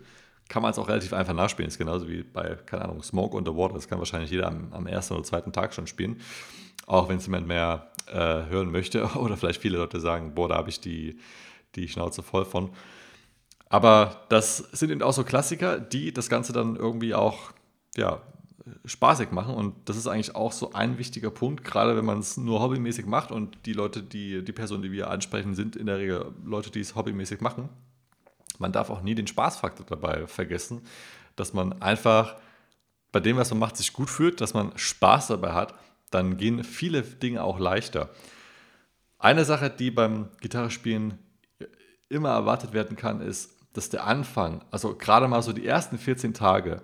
kann 0.50 0.64
man 0.64 0.72
es 0.72 0.80
auch 0.80 0.90
relativ 0.90 1.14
einfach 1.14 1.34
nachspielen. 1.34 1.68
Das 1.68 1.76
ist 1.76 1.80
genauso 1.80 2.10
wie 2.10 2.24
bei, 2.24 2.58
keine 2.66 2.86
Ahnung, 2.86 3.04
Smoke 3.04 3.38
Underwater. 3.38 3.76
Das 3.76 3.88
kann 3.88 4.00
wahrscheinlich 4.00 4.32
jeder 4.32 4.48
am, 4.48 4.74
am 4.74 4.88
ersten 4.88 5.14
oder 5.14 5.24
zweiten 5.24 5.54
Tag 5.54 5.74
schon 5.74 5.88
spielen. 5.88 6.20
Auch 6.88 7.08
wenn 7.08 7.18
es 7.18 7.28
jemand 7.28 7.48
mehr 7.48 7.92
äh, 8.08 8.46
hören 8.50 8.72
möchte. 8.72 9.06
Oder 9.16 9.38
vielleicht 9.38 9.62
viele 9.62 9.78
Leute 9.78 10.00
sagen, 10.00 10.34
boah, 10.34 10.50
da 10.50 10.56
habe 10.56 10.70
ich 10.70 10.82
die, 10.82 11.20
die 11.76 11.88
Schnauze 11.88 12.24
voll 12.24 12.46
von. 12.46 12.72
Aber 13.70 14.26
das 14.30 14.58
sind 14.58 14.90
eben 14.90 15.04
auch 15.04 15.14
so 15.14 15.24
Klassiker, 15.24 15.80
die 15.80 16.12
das 16.12 16.30
Ganze 16.30 16.52
dann 16.52 16.76
irgendwie 16.76 17.14
auch 17.14 17.52
ja, 17.96 18.24
spaßig 18.86 19.30
machen. 19.30 19.54
Und 19.54 19.76
das 19.88 19.98
ist 19.98 20.08
eigentlich 20.08 20.36
auch 20.36 20.52
so 20.52 20.74
ein 20.74 20.98
wichtiger 20.98 21.30
Punkt, 21.30 21.64
gerade 21.64 21.96
wenn 21.96 22.06
man 22.06 22.18
es 22.18 22.38
nur 22.38 22.60
hobbymäßig 22.60 23.06
macht. 23.06 23.32
Und 23.32 23.56
die 23.68 23.74
Leute, 23.74 24.02
die, 24.02 24.44
die 24.44 24.52
Personen, 24.52 24.82
die 24.82 24.92
wir 24.92 25.12
ansprechen, 25.12 25.54
sind 25.54 25.76
in 25.76 25.86
der 25.86 26.00
Regel 26.00 26.34
Leute, 26.44 26.72
die 26.72 26.80
es 26.80 26.96
hobbymäßig 26.96 27.42
machen 27.42 27.70
man 28.60 28.72
darf 28.72 28.90
auch 28.90 29.02
nie 29.02 29.16
den 29.16 29.28
Spaßfaktor 29.28 29.86
dabei 29.86 30.28
vergessen, 30.28 30.82
dass 31.36 31.54
man 31.54 31.82
einfach 31.82 32.36
bei 33.12 33.20
dem, 33.20 33.38
was 33.38 33.50
man 33.50 33.60
macht, 33.60 33.78
sich 33.78 33.94
gut 33.94 34.10
fühlt, 34.10 34.42
dass 34.42 34.54
man 34.54 34.78
Spaß 34.78 35.28
dabei 35.28 35.54
hat, 35.54 35.74
dann 36.12 36.38
gehen 36.38 36.64
viele 36.64 37.02
Dinge 37.02 37.44
auch 37.44 37.60
leichter. 37.60 38.10
Eine 39.18 39.46
Sache, 39.46 39.70
die 39.70 39.92
beim 39.92 40.30
Gitarrespielen 40.42 41.18
immer 42.10 42.30
erwartet 42.30 42.74
werden 42.74 42.96
kann, 42.96 43.22
ist, 43.22 43.56
dass 43.74 43.90
der 43.90 44.06
Anfang, 44.06 44.64
also 44.72 44.96
gerade 44.96 45.28
mal 45.28 45.42
so 45.42 45.54
die 45.54 45.66
ersten 45.66 45.98
14 45.98 46.34
Tage, 46.34 46.82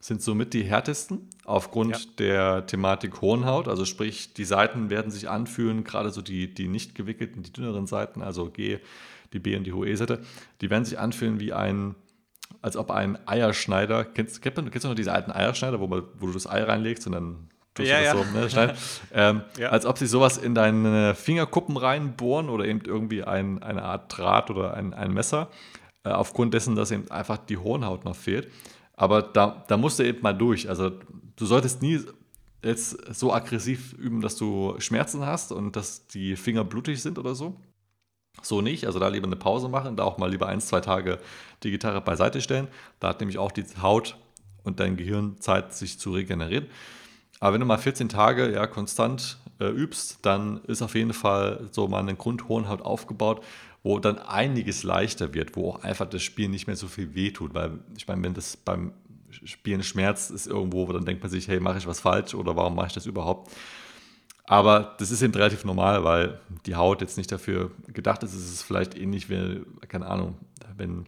sind 0.00 0.22
somit 0.22 0.54
die 0.54 0.62
härtesten 0.62 1.28
aufgrund 1.44 1.96
ja. 1.96 2.10
der 2.18 2.66
Thematik 2.66 3.20
Hornhaut. 3.20 3.66
Also 3.66 3.84
sprich, 3.84 4.32
die 4.32 4.44
Seiten 4.44 4.90
werden 4.90 5.10
sich 5.10 5.28
anfühlen, 5.28 5.82
gerade 5.82 6.10
so 6.10 6.22
die, 6.22 6.54
die 6.54 6.68
nicht 6.68 6.94
gewickelten, 6.94 7.42
die 7.42 7.52
dünneren 7.52 7.88
Seiten, 7.88 8.22
also 8.22 8.48
G, 8.50 8.78
die 9.32 9.38
B 9.38 9.56
und 9.56 9.64
die 9.64 9.72
hohe 9.72 9.88
E-Seite, 9.88 10.20
die 10.60 10.70
werden 10.70 10.84
sich 10.84 10.98
anfühlen 10.98 11.40
wie 11.40 11.52
ein, 11.52 11.94
als 12.62 12.76
ob 12.76 12.90
ein 12.90 13.18
Eierschneider, 13.26 14.04
kennst, 14.04 14.44
du, 14.44 14.50
kennst 14.50 14.84
du 14.84 14.88
noch 14.88 14.94
diese 14.94 15.12
alten 15.12 15.30
Eierschneider, 15.30 15.80
wo, 15.80 15.86
man, 15.86 16.02
wo 16.18 16.26
du 16.26 16.32
das 16.32 16.46
Ei 16.46 16.62
reinlegst 16.62 17.06
und 17.06 17.12
dann 17.12 17.48
tust 17.74 17.88
Ja, 17.88 17.98
du 17.98 18.04
das 18.04 18.14
ja. 18.14 18.32
so 18.32 18.38
ne, 18.38 18.50
schneiden? 18.50 18.76
ähm, 19.12 19.42
Ja. 19.58 19.70
Als 19.70 19.86
ob 19.86 19.98
sie 19.98 20.06
sowas 20.06 20.38
in 20.38 20.54
deine 20.54 21.14
Fingerkuppen 21.14 21.76
reinbohren 21.76 22.48
oder 22.48 22.64
eben 22.64 22.80
irgendwie 22.84 23.24
ein, 23.24 23.62
eine 23.62 23.82
Art 23.82 24.16
Draht 24.16 24.50
oder 24.50 24.74
ein, 24.74 24.94
ein 24.94 25.12
Messer, 25.12 25.48
äh, 26.04 26.10
aufgrund 26.10 26.54
dessen, 26.54 26.74
dass 26.76 26.90
eben 26.90 27.10
einfach 27.10 27.38
die 27.38 27.56
Hornhaut 27.58 28.04
noch 28.04 28.16
fehlt. 28.16 28.50
Aber 28.94 29.22
da, 29.22 29.64
da 29.68 29.76
musst 29.76 29.98
du 29.98 30.04
eben 30.04 30.22
mal 30.22 30.32
durch. 30.32 30.68
Also 30.68 30.90
du 31.36 31.46
solltest 31.46 31.82
nie 31.82 32.00
jetzt 32.64 33.14
so 33.14 33.32
aggressiv 33.32 33.92
üben, 33.92 34.20
dass 34.20 34.36
du 34.36 34.74
Schmerzen 34.78 35.24
hast 35.24 35.52
und 35.52 35.76
dass 35.76 36.08
die 36.08 36.34
Finger 36.34 36.64
blutig 36.64 37.00
sind 37.00 37.18
oder 37.18 37.34
so. 37.34 37.56
So 38.42 38.60
nicht, 38.60 38.86
also 38.86 38.98
da 38.98 39.08
lieber 39.08 39.26
eine 39.26 39.36
Pause 39.36 39.68
machen, 39.68 39.96
da 39.96 40.04
auch 40.04 40.18
mal 40.18 40.30
lieber 40.30 40.46
ein, 40.46 40.60
zwei 40.60 40.80
Tage 40.80 41.18
die 41.62 41.70
Gitarre 41.70 42.00
beiseite 42.00 42.40
stellen. 42.40 42.68
Da 43.00 43.08
hat 43.08 43.20
nämlich 43.20 43.38
auch 43.38 43.52
die 43.52 43.64
Haut 43.82 44.16
und 44.64 44.80
dein 44.80 44.96
Gehirn 44.96 45.40
Zeit, 45.40 45.74
sich 45.74 45.98
zu 45.98 46.12
regenerieren. 46.12 46.66
Aber 47.40 47.54
wenn 47.54 47.60
du 47.60 47.66
mal 47.66 47.78
14 47.78 48.08
Tage 48.08 48.52
ja, 48.52 48.66
konstant 48.66 49.38
äh, 49.60 49.66
übst, 49.66 50.18
dann 50.22 50.60
ist 50.64 50.82
auf 50.82 50.94
jeden 50.94 51.12
Fall 51.12 51.68
so 51.70 51.88
mal 51.88 52.00
eine 52.00 52.14
Grundhornhaut 52.14 52.82
aufgebaut, 52.82 53.44
wo 53.82 53.98
dann 53.98 54.18
einiges 54.18 54.82
leichter 54.82 55.34
wird, 55.34 55.56
wo 55.56 55.70
auch 55.70 55.82
einfach 55.82 56.08
das 56.08 56.22
Spiel 56.22 56.48
nicht 56.48 56.66
mehr 56.66 56.76
so 56.76 56.88
viel 56.88 57.14
wehtut. 57.14 57.54
Weil 57.54 57.78
ich 57.96 58.08
meine, 58.08 58.22
wenn 58.22 58.34
das 58.34 58.56
beim 58.56 58.92
Spielen 59.30 59.82
schmerzt, 59.82 60.30
ist 60.30 60.46
irgendwo, 60.46 60.88
wo 60.88 60.92
dann 60.92 61.04
denkt 61.04 61.22
man 61.22 61.30
sich, 61.30 61.48
hey, 61.48 61.60
mache 61.60 61.78
ich 61.78 61.86
was 61.86 62.00
falsch 62.00 62.34
oder 62.34 62.56
warum 62.56 62.74
mache 62.74 62.88
ich 62.88 62.94
das 62.94 63.06
überhaupt? 63.06 63.52
Aber 64.50 64.96
das 64.98 65.10
ist 65.10 65.20
eben 65.20 65.34
relativ 65.34 65.66
normal, 65.66 66.04
weil 66.04 66.40
die 66.64 66.74
Haut 66.74 67.02
jetzt 67.02 67.18
nicht 67.18 67.30
dafür 67.30 67.70
gedacht 67.86 68.22
ist. 68.22 68.32
Es 68.32 68.50
ist 68.50 68.62
vielleicht 68.62 68.96
ähnlich 68.96 69.28
wie, 69.28 69.60
keine 69.88 70.06
Ahnung, 70.06 70.36
wenn, 70.74 71.04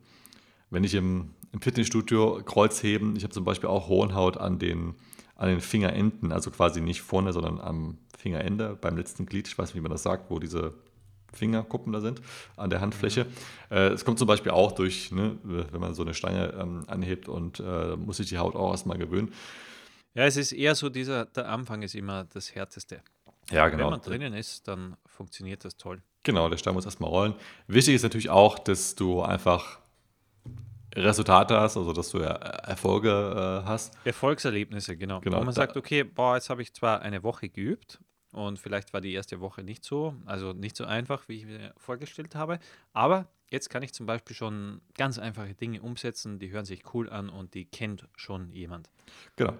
wenn 0.68 0.84
ich 0.84 0.94
im, 0.94 1.30
im 1.50 1.62
Fitnessstudio 1.62 2.42
Kreuz 2.44 2.82
heben, 2.82 3.16
ich 3.16 3.22
habe 3.22 3.32
zum 3.32 3.44
Beispiel 3.44 3.70
auch 3.70 3.88
Hornhaut 3.88 4.36
an 4.36 4.58
den, 4.58 4.94
an 5.36 5.48
den 5.48 5.62
Fingerenden, 5.62 6.32
also 6.32 6.50
quasi 6.50 6.82
nicht 6.82 7.00
vorne, 7.00 7.32
sondern 7.32 7.58
am 7.60 7.96
Fingerende, 8.18 8.76
beim 8.78 8.98
letzten 8.98 9.24
Glied, 9.24 9.48
ich 9.48 9.56
weiß 9.56 9.70
nicht, 9.70 9.76
wie 9.76 9.80
man 9.80 9.92
das 9.92 10.02
sagt, 10.02 10.30
wo 10.30 10.38
diese 10.38 10.74
Fingerkuppen 11.32 11.94
da 11.94 12.02
sind, 12.02 12.20
an 12.58 12.68
der 12.68 12.82
Handfläche. 12.82 13.24
Äh, 13.70 13.92
Es 13.92 14.04
kommt 14.04 14.18
zum 14.18 14.28
Beispiel 14.28 14.52
auch 14.52 14.72
durch, 14.72 15.12
ne, 15.12 15.38
wenn 15.42 15.80
man 15.80 15.94
so 15.94 16.02
eine 16.02 16.12
Stange 16.12 16.52
ähm, 16.60 16.84
anhebt 16.88 17.26
und 17.26 17.58
äh, 17.60 17.96
muss 17.96 18.18
sich 18.18 18.28
die 18.28 18.36
Haut 18.36 18.54
auch 18.54 18.72
erstmal 18.72 18.98
gewöhnen. 18.98 19.32
Ja, 20.12 20.24
es 20.24 20.36
ist 20.36 20.52
eher 20.52 20.74
so, 20.74 20.88
dieser, 20.88 21.26
der 21.26 21.48
Anfang 21.48 21.82
ist 21.82 21.94
immer 21.94 22.24
das 22.24 22.54
Härteste. 22.54 23.00
Ja, 23.50 23.70
Wenn 23.70 23.78
man 23.78 24.00
drinnen 24.00 24.32
ist, 24.34 24.68
dann 24.68 24.96
funktioniert 25.06 25.64
das 25.64 25.76
toll. 25.76 26.02
Genau, 26.22 26.48
der 26.48 26.56
Stein 26.56 26.74
muss 26.74 26.84
erstmal 26.84 27.10
rollen. 27.10 27.34
Wichtig 27.66 27.94
ist 27.94 28.02
natürlich 28.02 28.30
auch, 28.30 28.58
dass 28.58 28.94
du 28.94 29.22
einfach 29.22 29.80
Resultate 30.94 31.58
hast, 31.58 31.76
also 31.76 31.92
dass 31.92 32.10
du 32.10 32.18
ja 32.18 32.32
Erfolge 32.32 33.62
äh, 33.62 33.66
hast. 33.66 33.96
Erfolgserlebnisse, 34.04 34.96
genau. 34.96 35.20
Genau, 35.20 35.40
Wo 35.40 35.44
man 35.44 35.54
sagt, 35.54 35.76
okay, 35.76 36.02
boah, 36.02 36.34
jetzt 36.34 36.50
habe 36.50 36.62
ich 36.62 36.72
zwar 36.74 37.00
eine 37.02 37.22
Woche 37.22 37.48
geübt 37.48 38.00
und 38.32 38.58
vielleicht 38.58 38.92
war 38.92 39.00
die 39.00 39.12
erste 39.12 39.40
Woche 39.40 39.62
nicht 39.62 39.84
so, 39.84 40.14
also 40.26 40.52
nicht 40.52 40.76
so 40.76 40.84
einfach, 40.84 41.28
wie 41.28 41.36
ich 41.36 41.46
mir 41.46 41.72
vorgestellt 41.76 42.34
habe, 42.34 42.58
aber 42.92 43.28
jetzt 43.50 43.70
kann 43.70 43.82
ich 43.82 43.92
zum 43.92 44.06
Beispiel 44.06 44.34
schon 44.34 44.80
ganz 44.94 45.18
einfache 45.18 45.54
Dinge 45.54 45.80
umsetzen, 45.80 46.38
die 46.38 46.50
hören 46.50 46.64
sich 46.64 46.82
cool 46.94 47.08
an 47.08 47.28
und 47.28 47.54
die 47.54 47.66
kennt 47.66 48.08
schon 48.16 48.50
jemand. 48.52 48.90
Genau. 49.36 49.54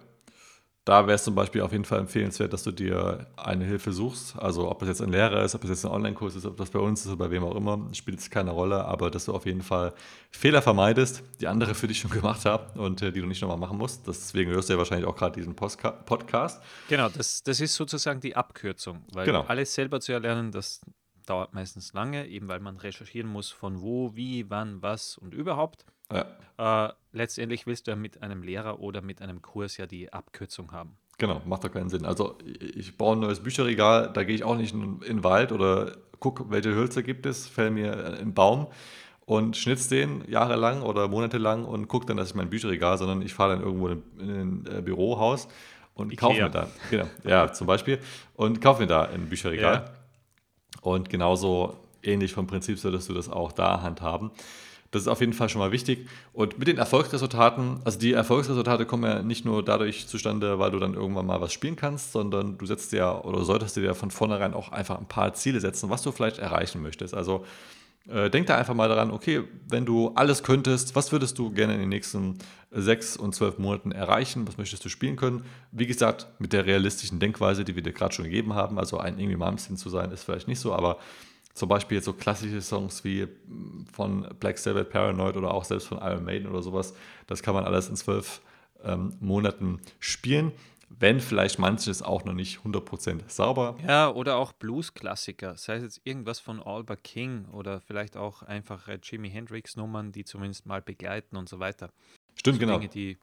Da 0.91 1.07
wäre 1.07 1.15
es 1.15 1.23
zum 1.23 1.37
Beispiel 1.37 1.61
auf 1.61 1.71
jeden 1.71 1.85
Fall 1.85 2.01
empfehlenswert, 2.01 2.53
dass 2.53 2.65
du 2.65 2.73
dir 2.73 3.29
eine 3.37 3.65
Hilfe 3.65 3.93
suchst. 3.93 4.37
Also 4.37 4.69
ob 4.69 4.83
es 4.83 4.89
jetzt 4.89 5.01
ein 5.01 5.13
Lehrer 5.13 5.45
ist, 5.45 5.55
ob 5.55 5.63
es 5.63 5.71
jetzt 5.71 5.85
ein 5.85 5.93
Online-Kurs 5.93 6.35
ist, 6.35 6.47
ob 6.47 6.57
das 6.57 6.69
bei 6.69 6.81
uns 6.81 7.03
ist 7.03 7.07
oder 7.07 7.17
bei 7.17 7.31
wem 7.31 7.45
auch 7.45 7.55
immer, 7.55 7.79
spielt 7.93 8.19
es 8.19 8.29
keine 8.29 8.51
Rolle, 8.51 8.85
aber 8.87 9.09
dass 9.09 9.27
du 9.27 9.33
auf 9.33 9.47
jeden 9.47 9.63
Fall 9.63 9.95
Fehler 10.33 10.63
vermeidest, 10.63 11.23
die 11.41 11.47
andere 11.47 11.77
für 11.77 11.87
dich 11.87 12.01
schon 12.01 12.11
gemacht 12.21 12.45
haben 12.45 12.77
und 12.77 13.03
äh, 13.03 13.13
die 13.13 13.21
du 13.21 13.29
nicht 13.29 13.41
nochmal 13.41 13.57
machen 13.57 13.79
musst. 13.79 14.05
Deswegen 14.09 14.51
hörst 14.51 14.69
du 14.69 14.73
ja 14.73 14.79
wahrscheinlich 14.81 15.07
auch 15.07 15.15
gerade 15.15 15.39
diesen 15.39 15.55
Postka 15.55 15.93
Podcast. 15.93 16.61
Genau, 16.89 17.09
das, 17.09 17.45
das 17.45 17.61
ist 17.61 17.77
sozusagen 17.77 18.19
die 18.21 18.35
Abkürzung, 18.35 19.05
weil 19.13 19.27
Genau. 19.27 19.43
alles 19.43 19.73
selber 19.73 20.01
zu 20.01 20.11
erlernen, 20.11 20.51
das 20.51 20.81
dauert 21.25 21.55
meistens 21.55 21.93
lange, 21.93 22.27
eben 22.27 22.49
weil 22.49 22.59
man 22.59 22.77
recherchieren 22.77 23.31
muss 23.31 23.53
von 23.53 23.81
wo, 23.81 24.17
wie, 24.17 24.51
wann, 24.51 24.83
was 24.83 25.17
und 25.19 25.35
überhaupt. 25.35 25.85
Ja, 26.13 26.87
Äh, 26.87 26.93
letztendlich 27.13 27.67
willst 27.67 27.87
du 27.87 27.93
ja 27.93 27.97
mit 27.97 28.23
einem 28.23 28.43
Lehrer 28.43 28.81
oder 28.81 29.01
mit 29.01 29.23
einem 29.23 29.41
Kurs 29.41 29.77
ja 29.79 29.87
die 29.87 30.13
Abkürzung 30.13 30.73
haben. 30.73 30.97
Genau, 31.19 31.41
macht 31.47 31.65
doch 31.65 31.73
keinen 31.73 31.89
Sinn. 31.89 32.05
Also 32.05 32.39
ich 32.45 32.97
baue 32.97 33.17
ein 33.17 33.21
neues 33.21 33.41
Bücherregal, 33.41 34.11
da 34.13 34.25
gehe 34.25 34.35
ich 34.35 34.45
auch 34.45 34.57
nicht 34.57 34.75
in, 34.75 35.01
den 35.01 35.25
Wald 35.25 35.53
oder 35.53 35.97
gucke, 36.19 36.51
welche 36.51 36.75
Hölzer 36.75 37.03
gibt 37.03 37.27
es, 37.27 37.47
fäll 37.47 37.71
mir 37.71 38.19
einen 38.19 38.35
Baum 38.35 38.69
und 39.27 39.57
schnitz 39.57 39.89
den 39.89 40.25
jahrelang 40.29 40.83
oder 40.83 41.09
monatelang 41.09 41.65
und 41.65 41.89
gucke 41.89 42.07
dann, 42.07 42.17
dass 42.17 42.31
ich 42.31 42.35
mein 42.35 42.51
Bücherregal, 42.51 42.99
sondern 42.99 43.23
ich 43.23 43.33
fahre 43.33 43.55
dann 43.55 43.63
irgendwo 43.63 43.89
in, 43.89 44.03
in 44.19 44.31
ein 44.31 44.67
äh, 44.67 44.83
Bürohaus 44.83 45.49
und 45.95 46.17
kaufe 46.17 46.43
mir 46.43 46.49
da, 46.49 46.69
genau, 46.91 47.07
ja, 47.25 47.53
zum 47.53 47.67
Beispiel, 47.67 48.01
und 48.35 48.61
kaufe 48.61 48.83
mir 48.83 48.89
da 48.89 49.03
ein 49.03 49.29
Bücherregal. 49.29 49.75
Ja. 49.75 49.85
Und 50.83 51.11
genauso 51.11 51.77
ähnlich 52.03 52.33
vom 52.33 52.47
Prinzip 52.47 52.79
solltest 52.79 53.09
du 53.09 53.15
das 53.15 53.29
auch 53.29 53.53
da 53.53 53.83
handhaben. 53.83 54.31
Das 54.91 55.03
ist 55.03 55.09
auf 55.09 55.21
jeden 55.21 55.33
Fall 55.33 55.49
schon 55.49 55.61
mal 55.61 55.71
wichtig. 55.71 56.09
Und 56.33 56.59
mit 56.59 56.67
den 56.67 56.79
Erfolgsresultaten, 56.79 57.81
also 57.85 57.99
die 57.99 58.13
Erfolgsresultate 58.13 58.87
kommen 58.87 59.05
ja 59.05 59.23
nicht 59.23 59.45
nur 59.45 59.65
dadurch 59.65 60.09
zustande, 60.09 60.59
weil 60.59 60.73
du 60.73 60.79
dann 60.79 60.95
irgendwann 60.95 61.27
mal 61.27 61.41
was 61.41 61.53
spielen 61.53 61.77
kannst, 61.77 62.13
sondern 62.13 62.59
du 62.59 62.67
setzt 62.67 62.93
dir 62.93 63.23
oder 63.25 63.45
solltest 63.45 63.77
dir 63.77 63.95
von 63.95 64.11
vornherein 64.11 64.53
auch 64.53 64.73
einfach 64.73 64.99
ein 64.99 65.07
paar 65.07 65.33
Ziele 65.35 65.61
setzen, 65.61 65.91
was 65.91 66.03
du 66.03 66.11
vielleicht 66.11 66.39
erreichen 66.39 66.83
möchtest. 66.83 67.15
Also 67.15 67.45
äh, 68.09 68.31
denk 68.31 68.47
da 68.47 68.57
einfach 68.57 68.75
mal 68.75 68.89
daran, 68.89 69.11
okay, 69.11 69.43
wenn 69.69 69.87
du 69.87 70.13
alles 70.15 70.43
könntest, 70.43 70.97
was 70.97 71.13
würdest 71.13 71.39
du 71.39 71.51
gerne 71.51 71.75
in 71.75 71.81
den 71.81 71.89
nächsten 71.89 72.39
sechs 72.73 73.17
und 73.17 73.35
zwölf 73.35 73.59
Monaten 73.59 73.93
erreichen? 73.93 74.49
Was 74.49 74.59
möchtest 74.59 74.85
du 74.85 74.89
spielen 74.89 75.17
können? 75.17 75.45
Wie 75.71 75.87
gesagt, 75.87 76.27
mit 76.39 76.53
der 76.53 76.67
realistischen 76.67 77.21
Denkweise, 77.21 77.65
die 77.65 77.77
wir 77.77 77.83
dir 77.83 77.93
gerade 77.93 78.15
schon 78.15 78.25
gegeben 78.25 78.55
haben, 78.55 78.79
also 78.79 78.99
ein 78.99 79.19
Irgendwie 79.19 79.37
Malmsteen 79.37 79.77
zu 79.77 79.91
sein, 79.91 80.11
ist 80.11 80.25
vielleicht 80.25 80.49
nicht 80.49 80.61
so, 80.61 80.73
aber 80.73 80.99
zum 81.55 81.69
Beispiel 81.69 81.97
jetzt 81.97 82.05
so 82.05 82.13
klassische 82.13 82.63
Songs 82.63 83.05
wie 83.05 83.27
mm, 83.27 83.87
von 83.93 84.29
Black 84.39 84.59
Sabbath, 84.59 84.91
Paranoid 84.91 85.37
oder 85.37 85.53
auch 85.53 85.65
selbst 85.65 85.89
von 85.89 85.99
Iron 85.99 86.25
Maiden 86.25 86.49
oder 86.49 86.63
sowas, 86.63 86.95
das 87.27 87.43
kann 87.43 87.55
man 87.55 87.65
alles 87.65 87.89
in 87.89 87.97
zwölf 87.97 88.41
ähm, 88.85 89.17
Monaten 89.21 89.81
spielen, 89.99 90.53
wenn 90.89 91.21
vielleicht 91.21 91.59
manches 91.59 92.03
auch 92.03 92.25
noch 92.25 92.33
nicht 92.33 92.61
100% 92.61 93.29
sauber 93.29 93.77
Ja, 93.87 94.11
oder 94.11 94.37
auch 94.37 94.53
Blues-Klassiker, 94.53 95.57
sei 95.57 95.77
es 95.77 95.83
jetzt 95.83 96.01
irgendwas 96.05 96.41
von 96.41 96.61
Albert 96.61 97.05
King 97.05 97.45
oder 97.53 97.81
vielleicht 97.81 98.17
auch 98.17 98.43
einfache 98.43 98.99
Jimi 99.03 99.31
Hendrix-Nummern, 99.31 100.13
die 100.13 100.25
zumindest 100.25 100.67
mal 100.67 100.83
begleiten 100.83 101.37
und 101.37 101.49
so 101.49 101.61
weiter. 101.61 101.91
Stimmt, 102.35 102.57
so 102.57 102.61
genau. 102.61 102.79
Dinge, 102.79 102.89
die, 102.89 103.19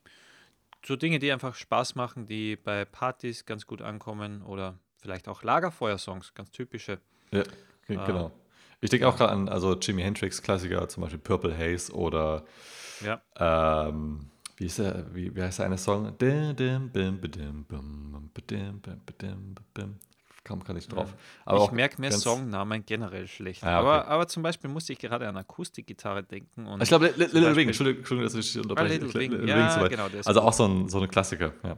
so 0.85 0.95
Dinge, 0.95 1.19
die 1.19 1.31
einfach 1.31 1.55
Spaß 1.55 1.95
machen, 1.95 2.25
die 2.25 2.55
bei 2.55 2.85
Partys 2.85 3.45
ganz 3.45 3.67
gut 3.67 3.81
ankommen 3.81 4.41
oder 4.43 4.79
vielleicht 5.01 5.27
auch 5.27 5.43
Lagerfeuersongs, 5.43 6.33
ganz 6.33 6.51
typische. 6.51 6.99
Ja. 7.31 7.43
Genau. 7.87 8.31
Ich 8.79 8.89
denke 8.91 9.07
auch 9.07 9.17
gerade 9.17 9.31
an 9.33 9.49
also 9.49 9.73
Jimi 9.75 10.03
Hendrix 10.03 10.41
Klassiker, 10.41 10.87
zum 10.87 11.01
Beispiel 11.01 11.19
Purple 11.19 11.57
Haze 11.57 11.91
oder 11.93 12.43
Ja, 13.01 13.21
ähm, 13.39 14.29
wie, 14.57 14.65
ist 14.65 14.79
der, 14.79 15.13
wie, 15.13 15.35
wie 15.35 15.41
heißt 15.41 15.59
der 15.59 15.65
eine 15.65 15.77
Song? 15.77 16.13
Kam 20.43 20.63
gar 20.63 20.73
nicht 20.73 20.91
drauf. 20.93 21.13
Aber 21.43 21.63
ich 21.65 21.71
merke 21.71 21.99
mir 21.99 22.11
Songnamen 22.11 22.85
generell 22.85 23.27
schlecht. 23.27 23.63
Ah, 23.63 23.79
okay. 23.81 23.87
aber, 23.89 24.07
aber 24.07 24.27
zum 24.27 24.43
Beispiel 24.43 24.69
musste 24.69 24.93
ich 24.93 24.99
gerade 24.99 25.27
an 25.27 25.35
Akustikgitarre 25.35 26.23
denken. 26.23 26.65
Und 26.65 26.81
Ich 26.81 26.87
glaube, 26.87 27.13
Little 27.17 27.55
Wing, 27.55 27.67
Entschuldigung, 27.67 28.21
dass 28.21 28.33
ich 28.33 28.55
Ah, 28.57 28.61
unterbreche. 28.61 28.93
Little 28.93 29.19
Li- 29.21 29.31
Wing, 29.31 29.47
ja, 29.47 29.87
genau. 29.87 30.07
Also 30.23 30.41
auch 30.41 30.53
so, 30.53 30.65
ein, 30.65 30.87
so 30.87 30.99
eine 30.99 31.07
Klassiker, 31.09 31.53
ja. 31.63 31.77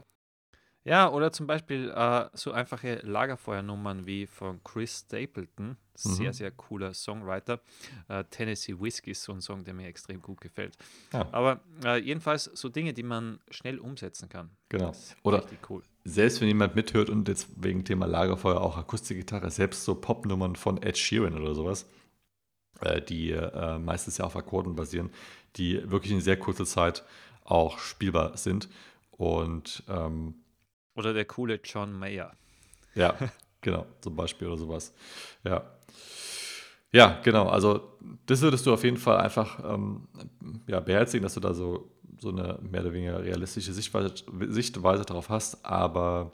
Ja, 0.86 1.12
oder 1.12 1.32
zum 1.32 1.46
Beispiel 1.46 1.92
äh, 1.94 2.26
so 2.34 2.52
einfache 2.52 3.02
Lagerfeuernummern 3.04 4.06
wie 4.06 4.26
von 4.26 4.64
Chris 4.64 5.00
Stapleton, 5.06 5.76
sehr, 5.94 6.30
Mhm. 6.30 6.34
sehr 6.34 6.52
cooler 6.52 6.94
Songwriter. 6.94 7.60
Äh, 8.08 8.24
Tennessee 8.32 8.80
Whiskey 8.80 9.12
ist 9.12 9.24
so 9.24 9.34
ein 9.34 9.42
Song, 9.42 9.66
der 9.66 9.74
mir 9.74 9.88
extrem 9.88 10.22
gut 10.22 10.40
gefällt. 10.40 10.78
Ja. 11.12 11.28
Aber 11.34 11.60
äh, 11.84 11.98
jedenfalls 12.00 12.46
so 12.46 12.70
Dinge, 12.70 12.94
die 12.94 13.04
man 13.04 13.40
schnell 13.52 13.78
umsetzen 13.80 14.30
kann. 14.30 14.52
Genau. 14.70 14.94
Oder- 15.24 15.40
richtig 15.44 15.70
cool. 15.70 15.84
Selbst 16.06 16.40
wenn 16.40 16.48
jemand 16.48 16.76
mithört 16.76 17.10
und 17.10 17.28
jetzt 17.28 17.50
wegen 17.62 17.84
Thema 17.84 18.06
Lagerfeuer 18.08 18.62
auch 18.62 18.78
Akustikgitarre, 18.78 19.52
selbst 19.52 19.84
so 19.84 19.94
Popnummern 19.96 20.56
von 20.56 20.82
Ed 20.82 20.98
Sheeran 20.98 21.38
oder 21.38 21.54
sowas, 21.54 21.88
äh, 22.80 23.02
die 23.02 23.32
äh, 23.32 23.78
meistens 23.78 24.18
ja 24.18 24.26
auf 24.26 24.36
Akkorden 24.38 24.76
basieren, 24.76 25.12
die 25.58 25.92
wirklich 25.92 26.14
in 26.14 26.22
sehr 26.22 26.40
kurzer 26.40 26.66
Zeit 26.66 27.04
auch 27.44 27.78
spielbar 27.80 28.38
sind. 28.38 28.70
Und 29.12 29.84
ähm, 29.90 30.36
Oder 30.96 31.14
der 31.14 31.26
coole 31.26 31.60
John 31.64 31.94
Mayer. 31.98 32.32
ja, 32.96 33.16
genau, 33.62 33.86
zum 34.02 34.16
Beispiel 34.16 34.48
oder 34.48 34.58
sowas. 34.58 34.94
Ja. 35.44 35.64
Ja, 36.92 37.20
genau. 37.24 37.48
Also 37.48 37.98
das 38.26 38.42
würdest 38.42 38.66
du 38.66 38.74
auf 38.74 38.84
jeden 38.84 38.98
Fall 38.98 39.18
einfach 39.18 39.60
ähm, 39.64 40.08
ja, 40.68 40.80
beherzigen, 40.80 41.22
dass 41.24 41.36
du 41.36 41.40
da 41.40 41.54
so, 41.54 41.92
so 42.20 42.30
eine 42.30 42.58
mehr 42.62 42.82
oder 42.82 42.94
weniger 42.94 43.24
realistische 43.24 43.74
Sichtweise, 43.74 44.14
Sichtweise 44.48 45.06
drauf 45.06 45.30
hast. 45.30 45.64
Aber 45.64 46.32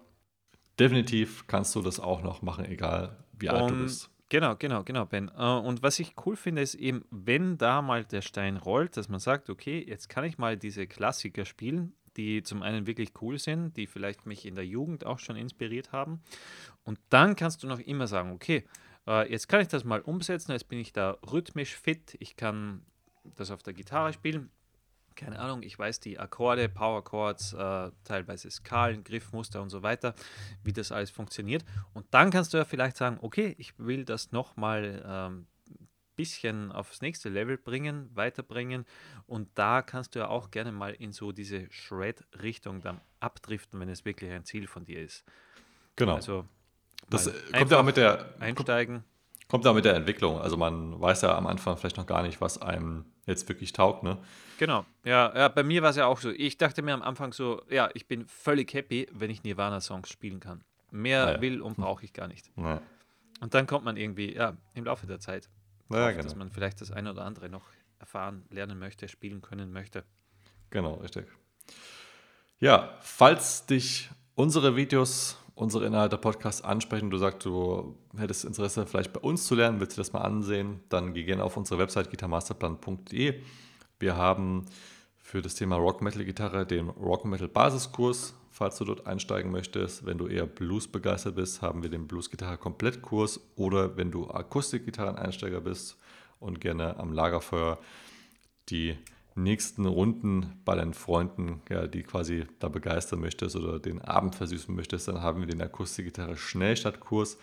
definitiv 0.79 1.45
kannst 1.47 1.75
du 1.75 1.81
das 1.81 1.99
auch 1.99 2.23
noch 2.23 2.41
machen, 2.41 2.65
egal 2.65 3.17
wie 3.37 3.49
alt 3.49 3.69
du 3.69 3.83
bist. 3.83 4.09
Genau, 4.29 4.55
genau, 4.55 4.83
genau, 4.83 5.05
Ben. 5.05 5.29
Äh, 5.37 5.41
Und 5.41 5.83
was 5.83 5.99
ich 5.99 6.13
cool 6.25 6.35
finde, 6.35 6.61
ist 6.61 6.75
eben, 6.75 7.05
wenn 7.11 7.57
da 7.57 7.81
mal 7.81 8.05
der 8.05 8.21
Stein 8.21 8.57
rollt, 8.57 8.97
dass 8.97 9.07
man 9.09 9.19
sagt, 9.19 9.49
okay, 9.49 9.83
jetzt 9.87 10.09
kann 10.09 10.23
ich 10.23 10.37
mal 10.37 10.57
diese 10.57 10.87
Klassiker 10.87 11.45
spielen, 11.45 11.93
die 12.17 12.43
zum 12.43 12.61
einen 12.61 12.87
wirklich 12.87 13.11
cool 13.21 13.39
sind, 13.39 13.75
die 13.77 13.87
vielleicht 13.87 14.25
mich 14.25 14.45
in 14.45 14.55
der 14.55 14.65
Jugend 14.65 15.05
auch 15.05 15.19
schon 15.19 15.35
inspiriert 15.35 15.91
haben. 15.91 16.21
Und 16.83 16.99
dann 17.09 17.35
kannst 17.35 17.63
du 17.63 17.67
noch 17.67 17.79
immer 17.79 18.07
sagen, 18.07 18.31
okay, 18.31 18.65
äh, 19.07 19.29
jetzt 19.31 19.47
kann 19.47 19.61
ich 19.61 19.67
das 19.67 19.83
mal 19.83 20.01
umsetzen, 20.01 20.51
jetzt 20.51 20.67
bin 20.67 20.79
ich 20.79 20.93
da 20.93 21.17
rhythmisch 21.31 21.75
fit, 21.75 22.15
ich 22.19 22.35
kann 22.35 22.81
das 23.35 23.51
auf 23.51 23.63
der 23.63 23.73
Gitarre 23.73 24.13
spielen. 24.13 24.49
Keine 25.15 25.39
Ahnung, 25.39 25.63
ich 25.63 25.79
weiß 25.79 26.01
die 26.01 26.19
Akkorde, 26.19 26.67
Power 26.67 27.03
Chords, 27.03 27.53
äh, 27.53 27.91
teilweise 28.03 28.51
Skalen, 28.51 29.03
Griffmuster 29.05 29.61
und 29.61 29.69
so 29.69 29.81
weiter, 29.81 30.13
wie 30.63 30.73
das 30.73 30.91
alles 30.91 31.09
funktioniert. 31.09 31.63
Und 31.93 32.05
dann 32.11 32.31
kannst 32.31 32.53
du 32.53 32.57
ja 32.57 32.65
vielleicht 32.65 32.97
sagen, 32.97 33.19
okay, 33.21 33.55
ich 33.57 33.79
will 33.79 34.03
das 34.03 34.33
nochmal 34.33 35.01
ähm, 35.07 35.47
bisschen 36.15 36.71
aufs 36.71 37.01
nächste 37.01 37.29
Level 37.29 37.57
bringen, 37.57 38.09
weiterbringen. 38.15 38.85
Und 39.27 39.49
da 39.55 39.81
kannst 39.81 40.15
du 40.15 40.19
ja 40.19 40.27
auch 40.27 40.51
gerne 40.51 40.71
mal 40.71 40.93
in 40.93 41.11
so 41.11 41.31
diese 41.31 41.69
Shred-Richtung 41.71 42.81
dann 42.81 43.01
abdriften, 43.19 43.79
wenn 43.79 43.89
es 43.89 44.05
wirklich 44.05 44.31
ein 44.31 44.45
Ziel 44.45 44.67
von 44.67 44.85
dir 44.85 45.01
ist. 45.01 45.23
Genau. 45.95 46.15
Also 46.15 46.45
das 47.09 47.27
äh, 47.27 47.33
kommt 47.57 47.71
ja 47.71 47.79
auch 47.79 47.83
mit 47.83 47.97
der, 47.97 48.33
einsteigen. 48.39 49.03
kommt 49.47 49.65
ja 49.65 49.71
auch 49.71 49.75
mit 49.75 49.85
der 49.85 49.95
Entwicklung. 49.95 50.39
Also 50.39 50.57
man 50.57 50.99
weiß 50.99 51.21
ja 51.21 51.37
am 51.37 51.47
Anfang 51.47 51.77
vielleicht 51.77 51.97
noch 51.97 52.07
gar 52.07 52.23
nicht, 52.23 52.41
was 52.41 52.61
einem 52.61 53.05
jetzt 53.25 53.47
wirklich 53.49 53.73
taugt, 53.73 54.03
ne? 54.03 54.17
Genau. 54.57 54.85
Ja, 55.03 55.35
ja, 55.35 55.47
bei 55.49 55.63
mir 55.63 55.81
war 55.81 55.89
es 55.89 55.95
ja 55.95 56.05
auch 56.05 56.19
so. 56.19 56.29
Ich 56.31 56.57
dachte 56.57 56.81
mir 56.81 56.93
am 56.93 57.01
Anfang 57.01 57.33
so, 57.33 57.61
ja, 57.69 57.89
ich 57.93 58.07
bin 58.07 58.25
völlig 58.27 58.73
happy, 58.73 59.07
wenn 59.11 59.29
ich 59.29 59.43
Nirvana-Songs 59.43 60.09
spielen 60.09 60.39
kann. 60.39 60.63
Mehr 60.91 61.25
Ah 61.27 61.31
ja. 61.33 61.41
will 61.41 61.61
und 61.61 61.75
brauche 61.77 62.05
ich 62.05 62.13
gar 62.13 62.27
nicht. 62.27 62.51
Ja, 62.55 62.81
Und 63.41 63.53
dann 63.53 63.67
kommt 63.67 63.83
man 63.83 63.97
irgendwie, 63.97 64.33
ja, 64.33 64.55
im 64.75 64.85
Laufe 64.85 65.07
der 65.07 65.19
Zeit, 65.19 65.49
ja 65.89 66.11
drauf, 66.11 66.17
dass 66.17 66.33
genau. 66.33 66.37
man 66.37 66.51
vielleicht 66.51 66.81
das 66.81 66.91
eine 66.91 67.11
oder 67.11 67.23
andere 67.23 67.49
noch 67.49 67.65
erfahren, 67.99 68.45
lernen 68.49 68.79
möchte, 68.79 69.07
spielen 69.07 69.41
können 69.41 69.71
möchte. 69.71 70.03
Genau, 70.69 70.95
richtig. 70.95 71.25
Ja, 72.59 72.97
falls 73.01 73.65
dich 73.65 74.09
unsere 74.35 74.75
Videos, 74.75 75.37
unsere 75.55 75.85
Inhalte 75.85 76.17
Podcasts 76.17 76.61
ansprechen, 76.61 77.09
du 77.09 77.17
sagst, 77.17 77.45
du 77.45 77.97
hättest 78.17 78.45
Interesse 78.45 78.85
vielleicht 78.85 79.13
bei 79.13 79.21
uns 79.21 79.45
zu 79.45 79.55
lernen, 79.55 79.79
willst 79.79 79.97
du 79.97 80.01
das 80.01 80.13
mal 80.13 80.21
ansehen, 80.21 80.81
dann 80.89 81.13
geh 81.13 81.23
gerne 81.23 81.43
auf 81.43 81.57
unsere 81.57 81.79
Website 81.79 82.09
gitarmasterplan.de. 82.09 83.41
Wir 83.99 84.17
haben 84.17 84.65
für 85.25 85.41
das 85.41 85.55
Thema 85.55 85.77
Rock 85.77 86.03
Metal 86.03 86.23
Gitarre 86.23 86.67
den 86.67 86.87
Rock 86.87 87.25
Metal 87.25 87.47
Basiskurs, 87.47 88.35
falls 88.51 88.77
du 88.77 88.85
dort 88.85 89.07
einsteigen 89.07 89.51
möchtest. 89.51 90.05
Wenn 90.05 90.19
du 90.19 90.27
eher 90.27 90.45
Blues 90.45 90.87
begeistert 90.87 91.35
bist, 91.35 91.63
haben 91.63 91.81
wir 91.81 91.89
den 91.89 92.07
Blues 92.07 92.29
Gitarre 92.29 92.59
Komplettkurs 92.59 93.39
oder 93.55 93.97
wenn 93.97 94.11
du 94.11 94.29
Akustikgitarren-Einsteiger 94.29 95.61
bist 95.61 95.97
und 96.39 96.61
gerne 96.61 96.97
am 96.97 97.11
Lagerfeuer 97.11 97.79
die 98.69 98.99
nächsten 99.33 99.87
Runden 99.87 100.61
bei 100.63 100.75
deinen 100.75 100.93
Freunden, 100.93 101.63
ja, 101.69 101.87
die 101.87 102.03
quasi 102.03 102.45
da 102.59 102.69
begeistern 102.69 103.19
möchtest 103.19 103.55
oder 103.55 103.79
den 103.79 104.03
Abend 104.03 104.35
versüßen 104.35 104.75
möchtest, 104.75 105.07
dann 105.07 105.23
haben 105.23 105.39
wir 105.39 105.47
den 105.47 105.61
Akustikgitarre 105.61 106.37
Schnellstartkurs. 106.37 107.39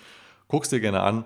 Guckst 0.46 0.70
dir 0.70 0.80
gerne 0.80 1.00
an 1.00 1.24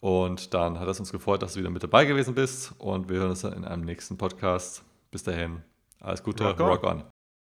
und 0.00 0.52
dann 0.52 0.78
hat 0.78 0.86
es 0.86 1.00
uns 1.00 1.12
gefreut, 1.12 1.40
dass 1.40 1.54
du 1.54 1.60
wieder 1.60 1.70
mit 1.70 1.82
dabei 1.82 2.04
gewesen 2.04 2.34
bist 2.34 2.74
und 2.76 3.08
wir 3.08 3.20
hören 3.20 3.30
uns 3.30 3.40
dann 3.40 3.54
in 3.54 3.64
einem 3.64 3.86
nächsten 3.86 4.18
Podcast. 4.18 4.84
Bis 5.10 5.22
dahin, 5.22 5.62
alles 6.04 6.22
Gute, 6.22 6.44
Rock 6.44 6.60
on. 6.60 6.66
rock 6.68 6.84
on. 6.84 7.13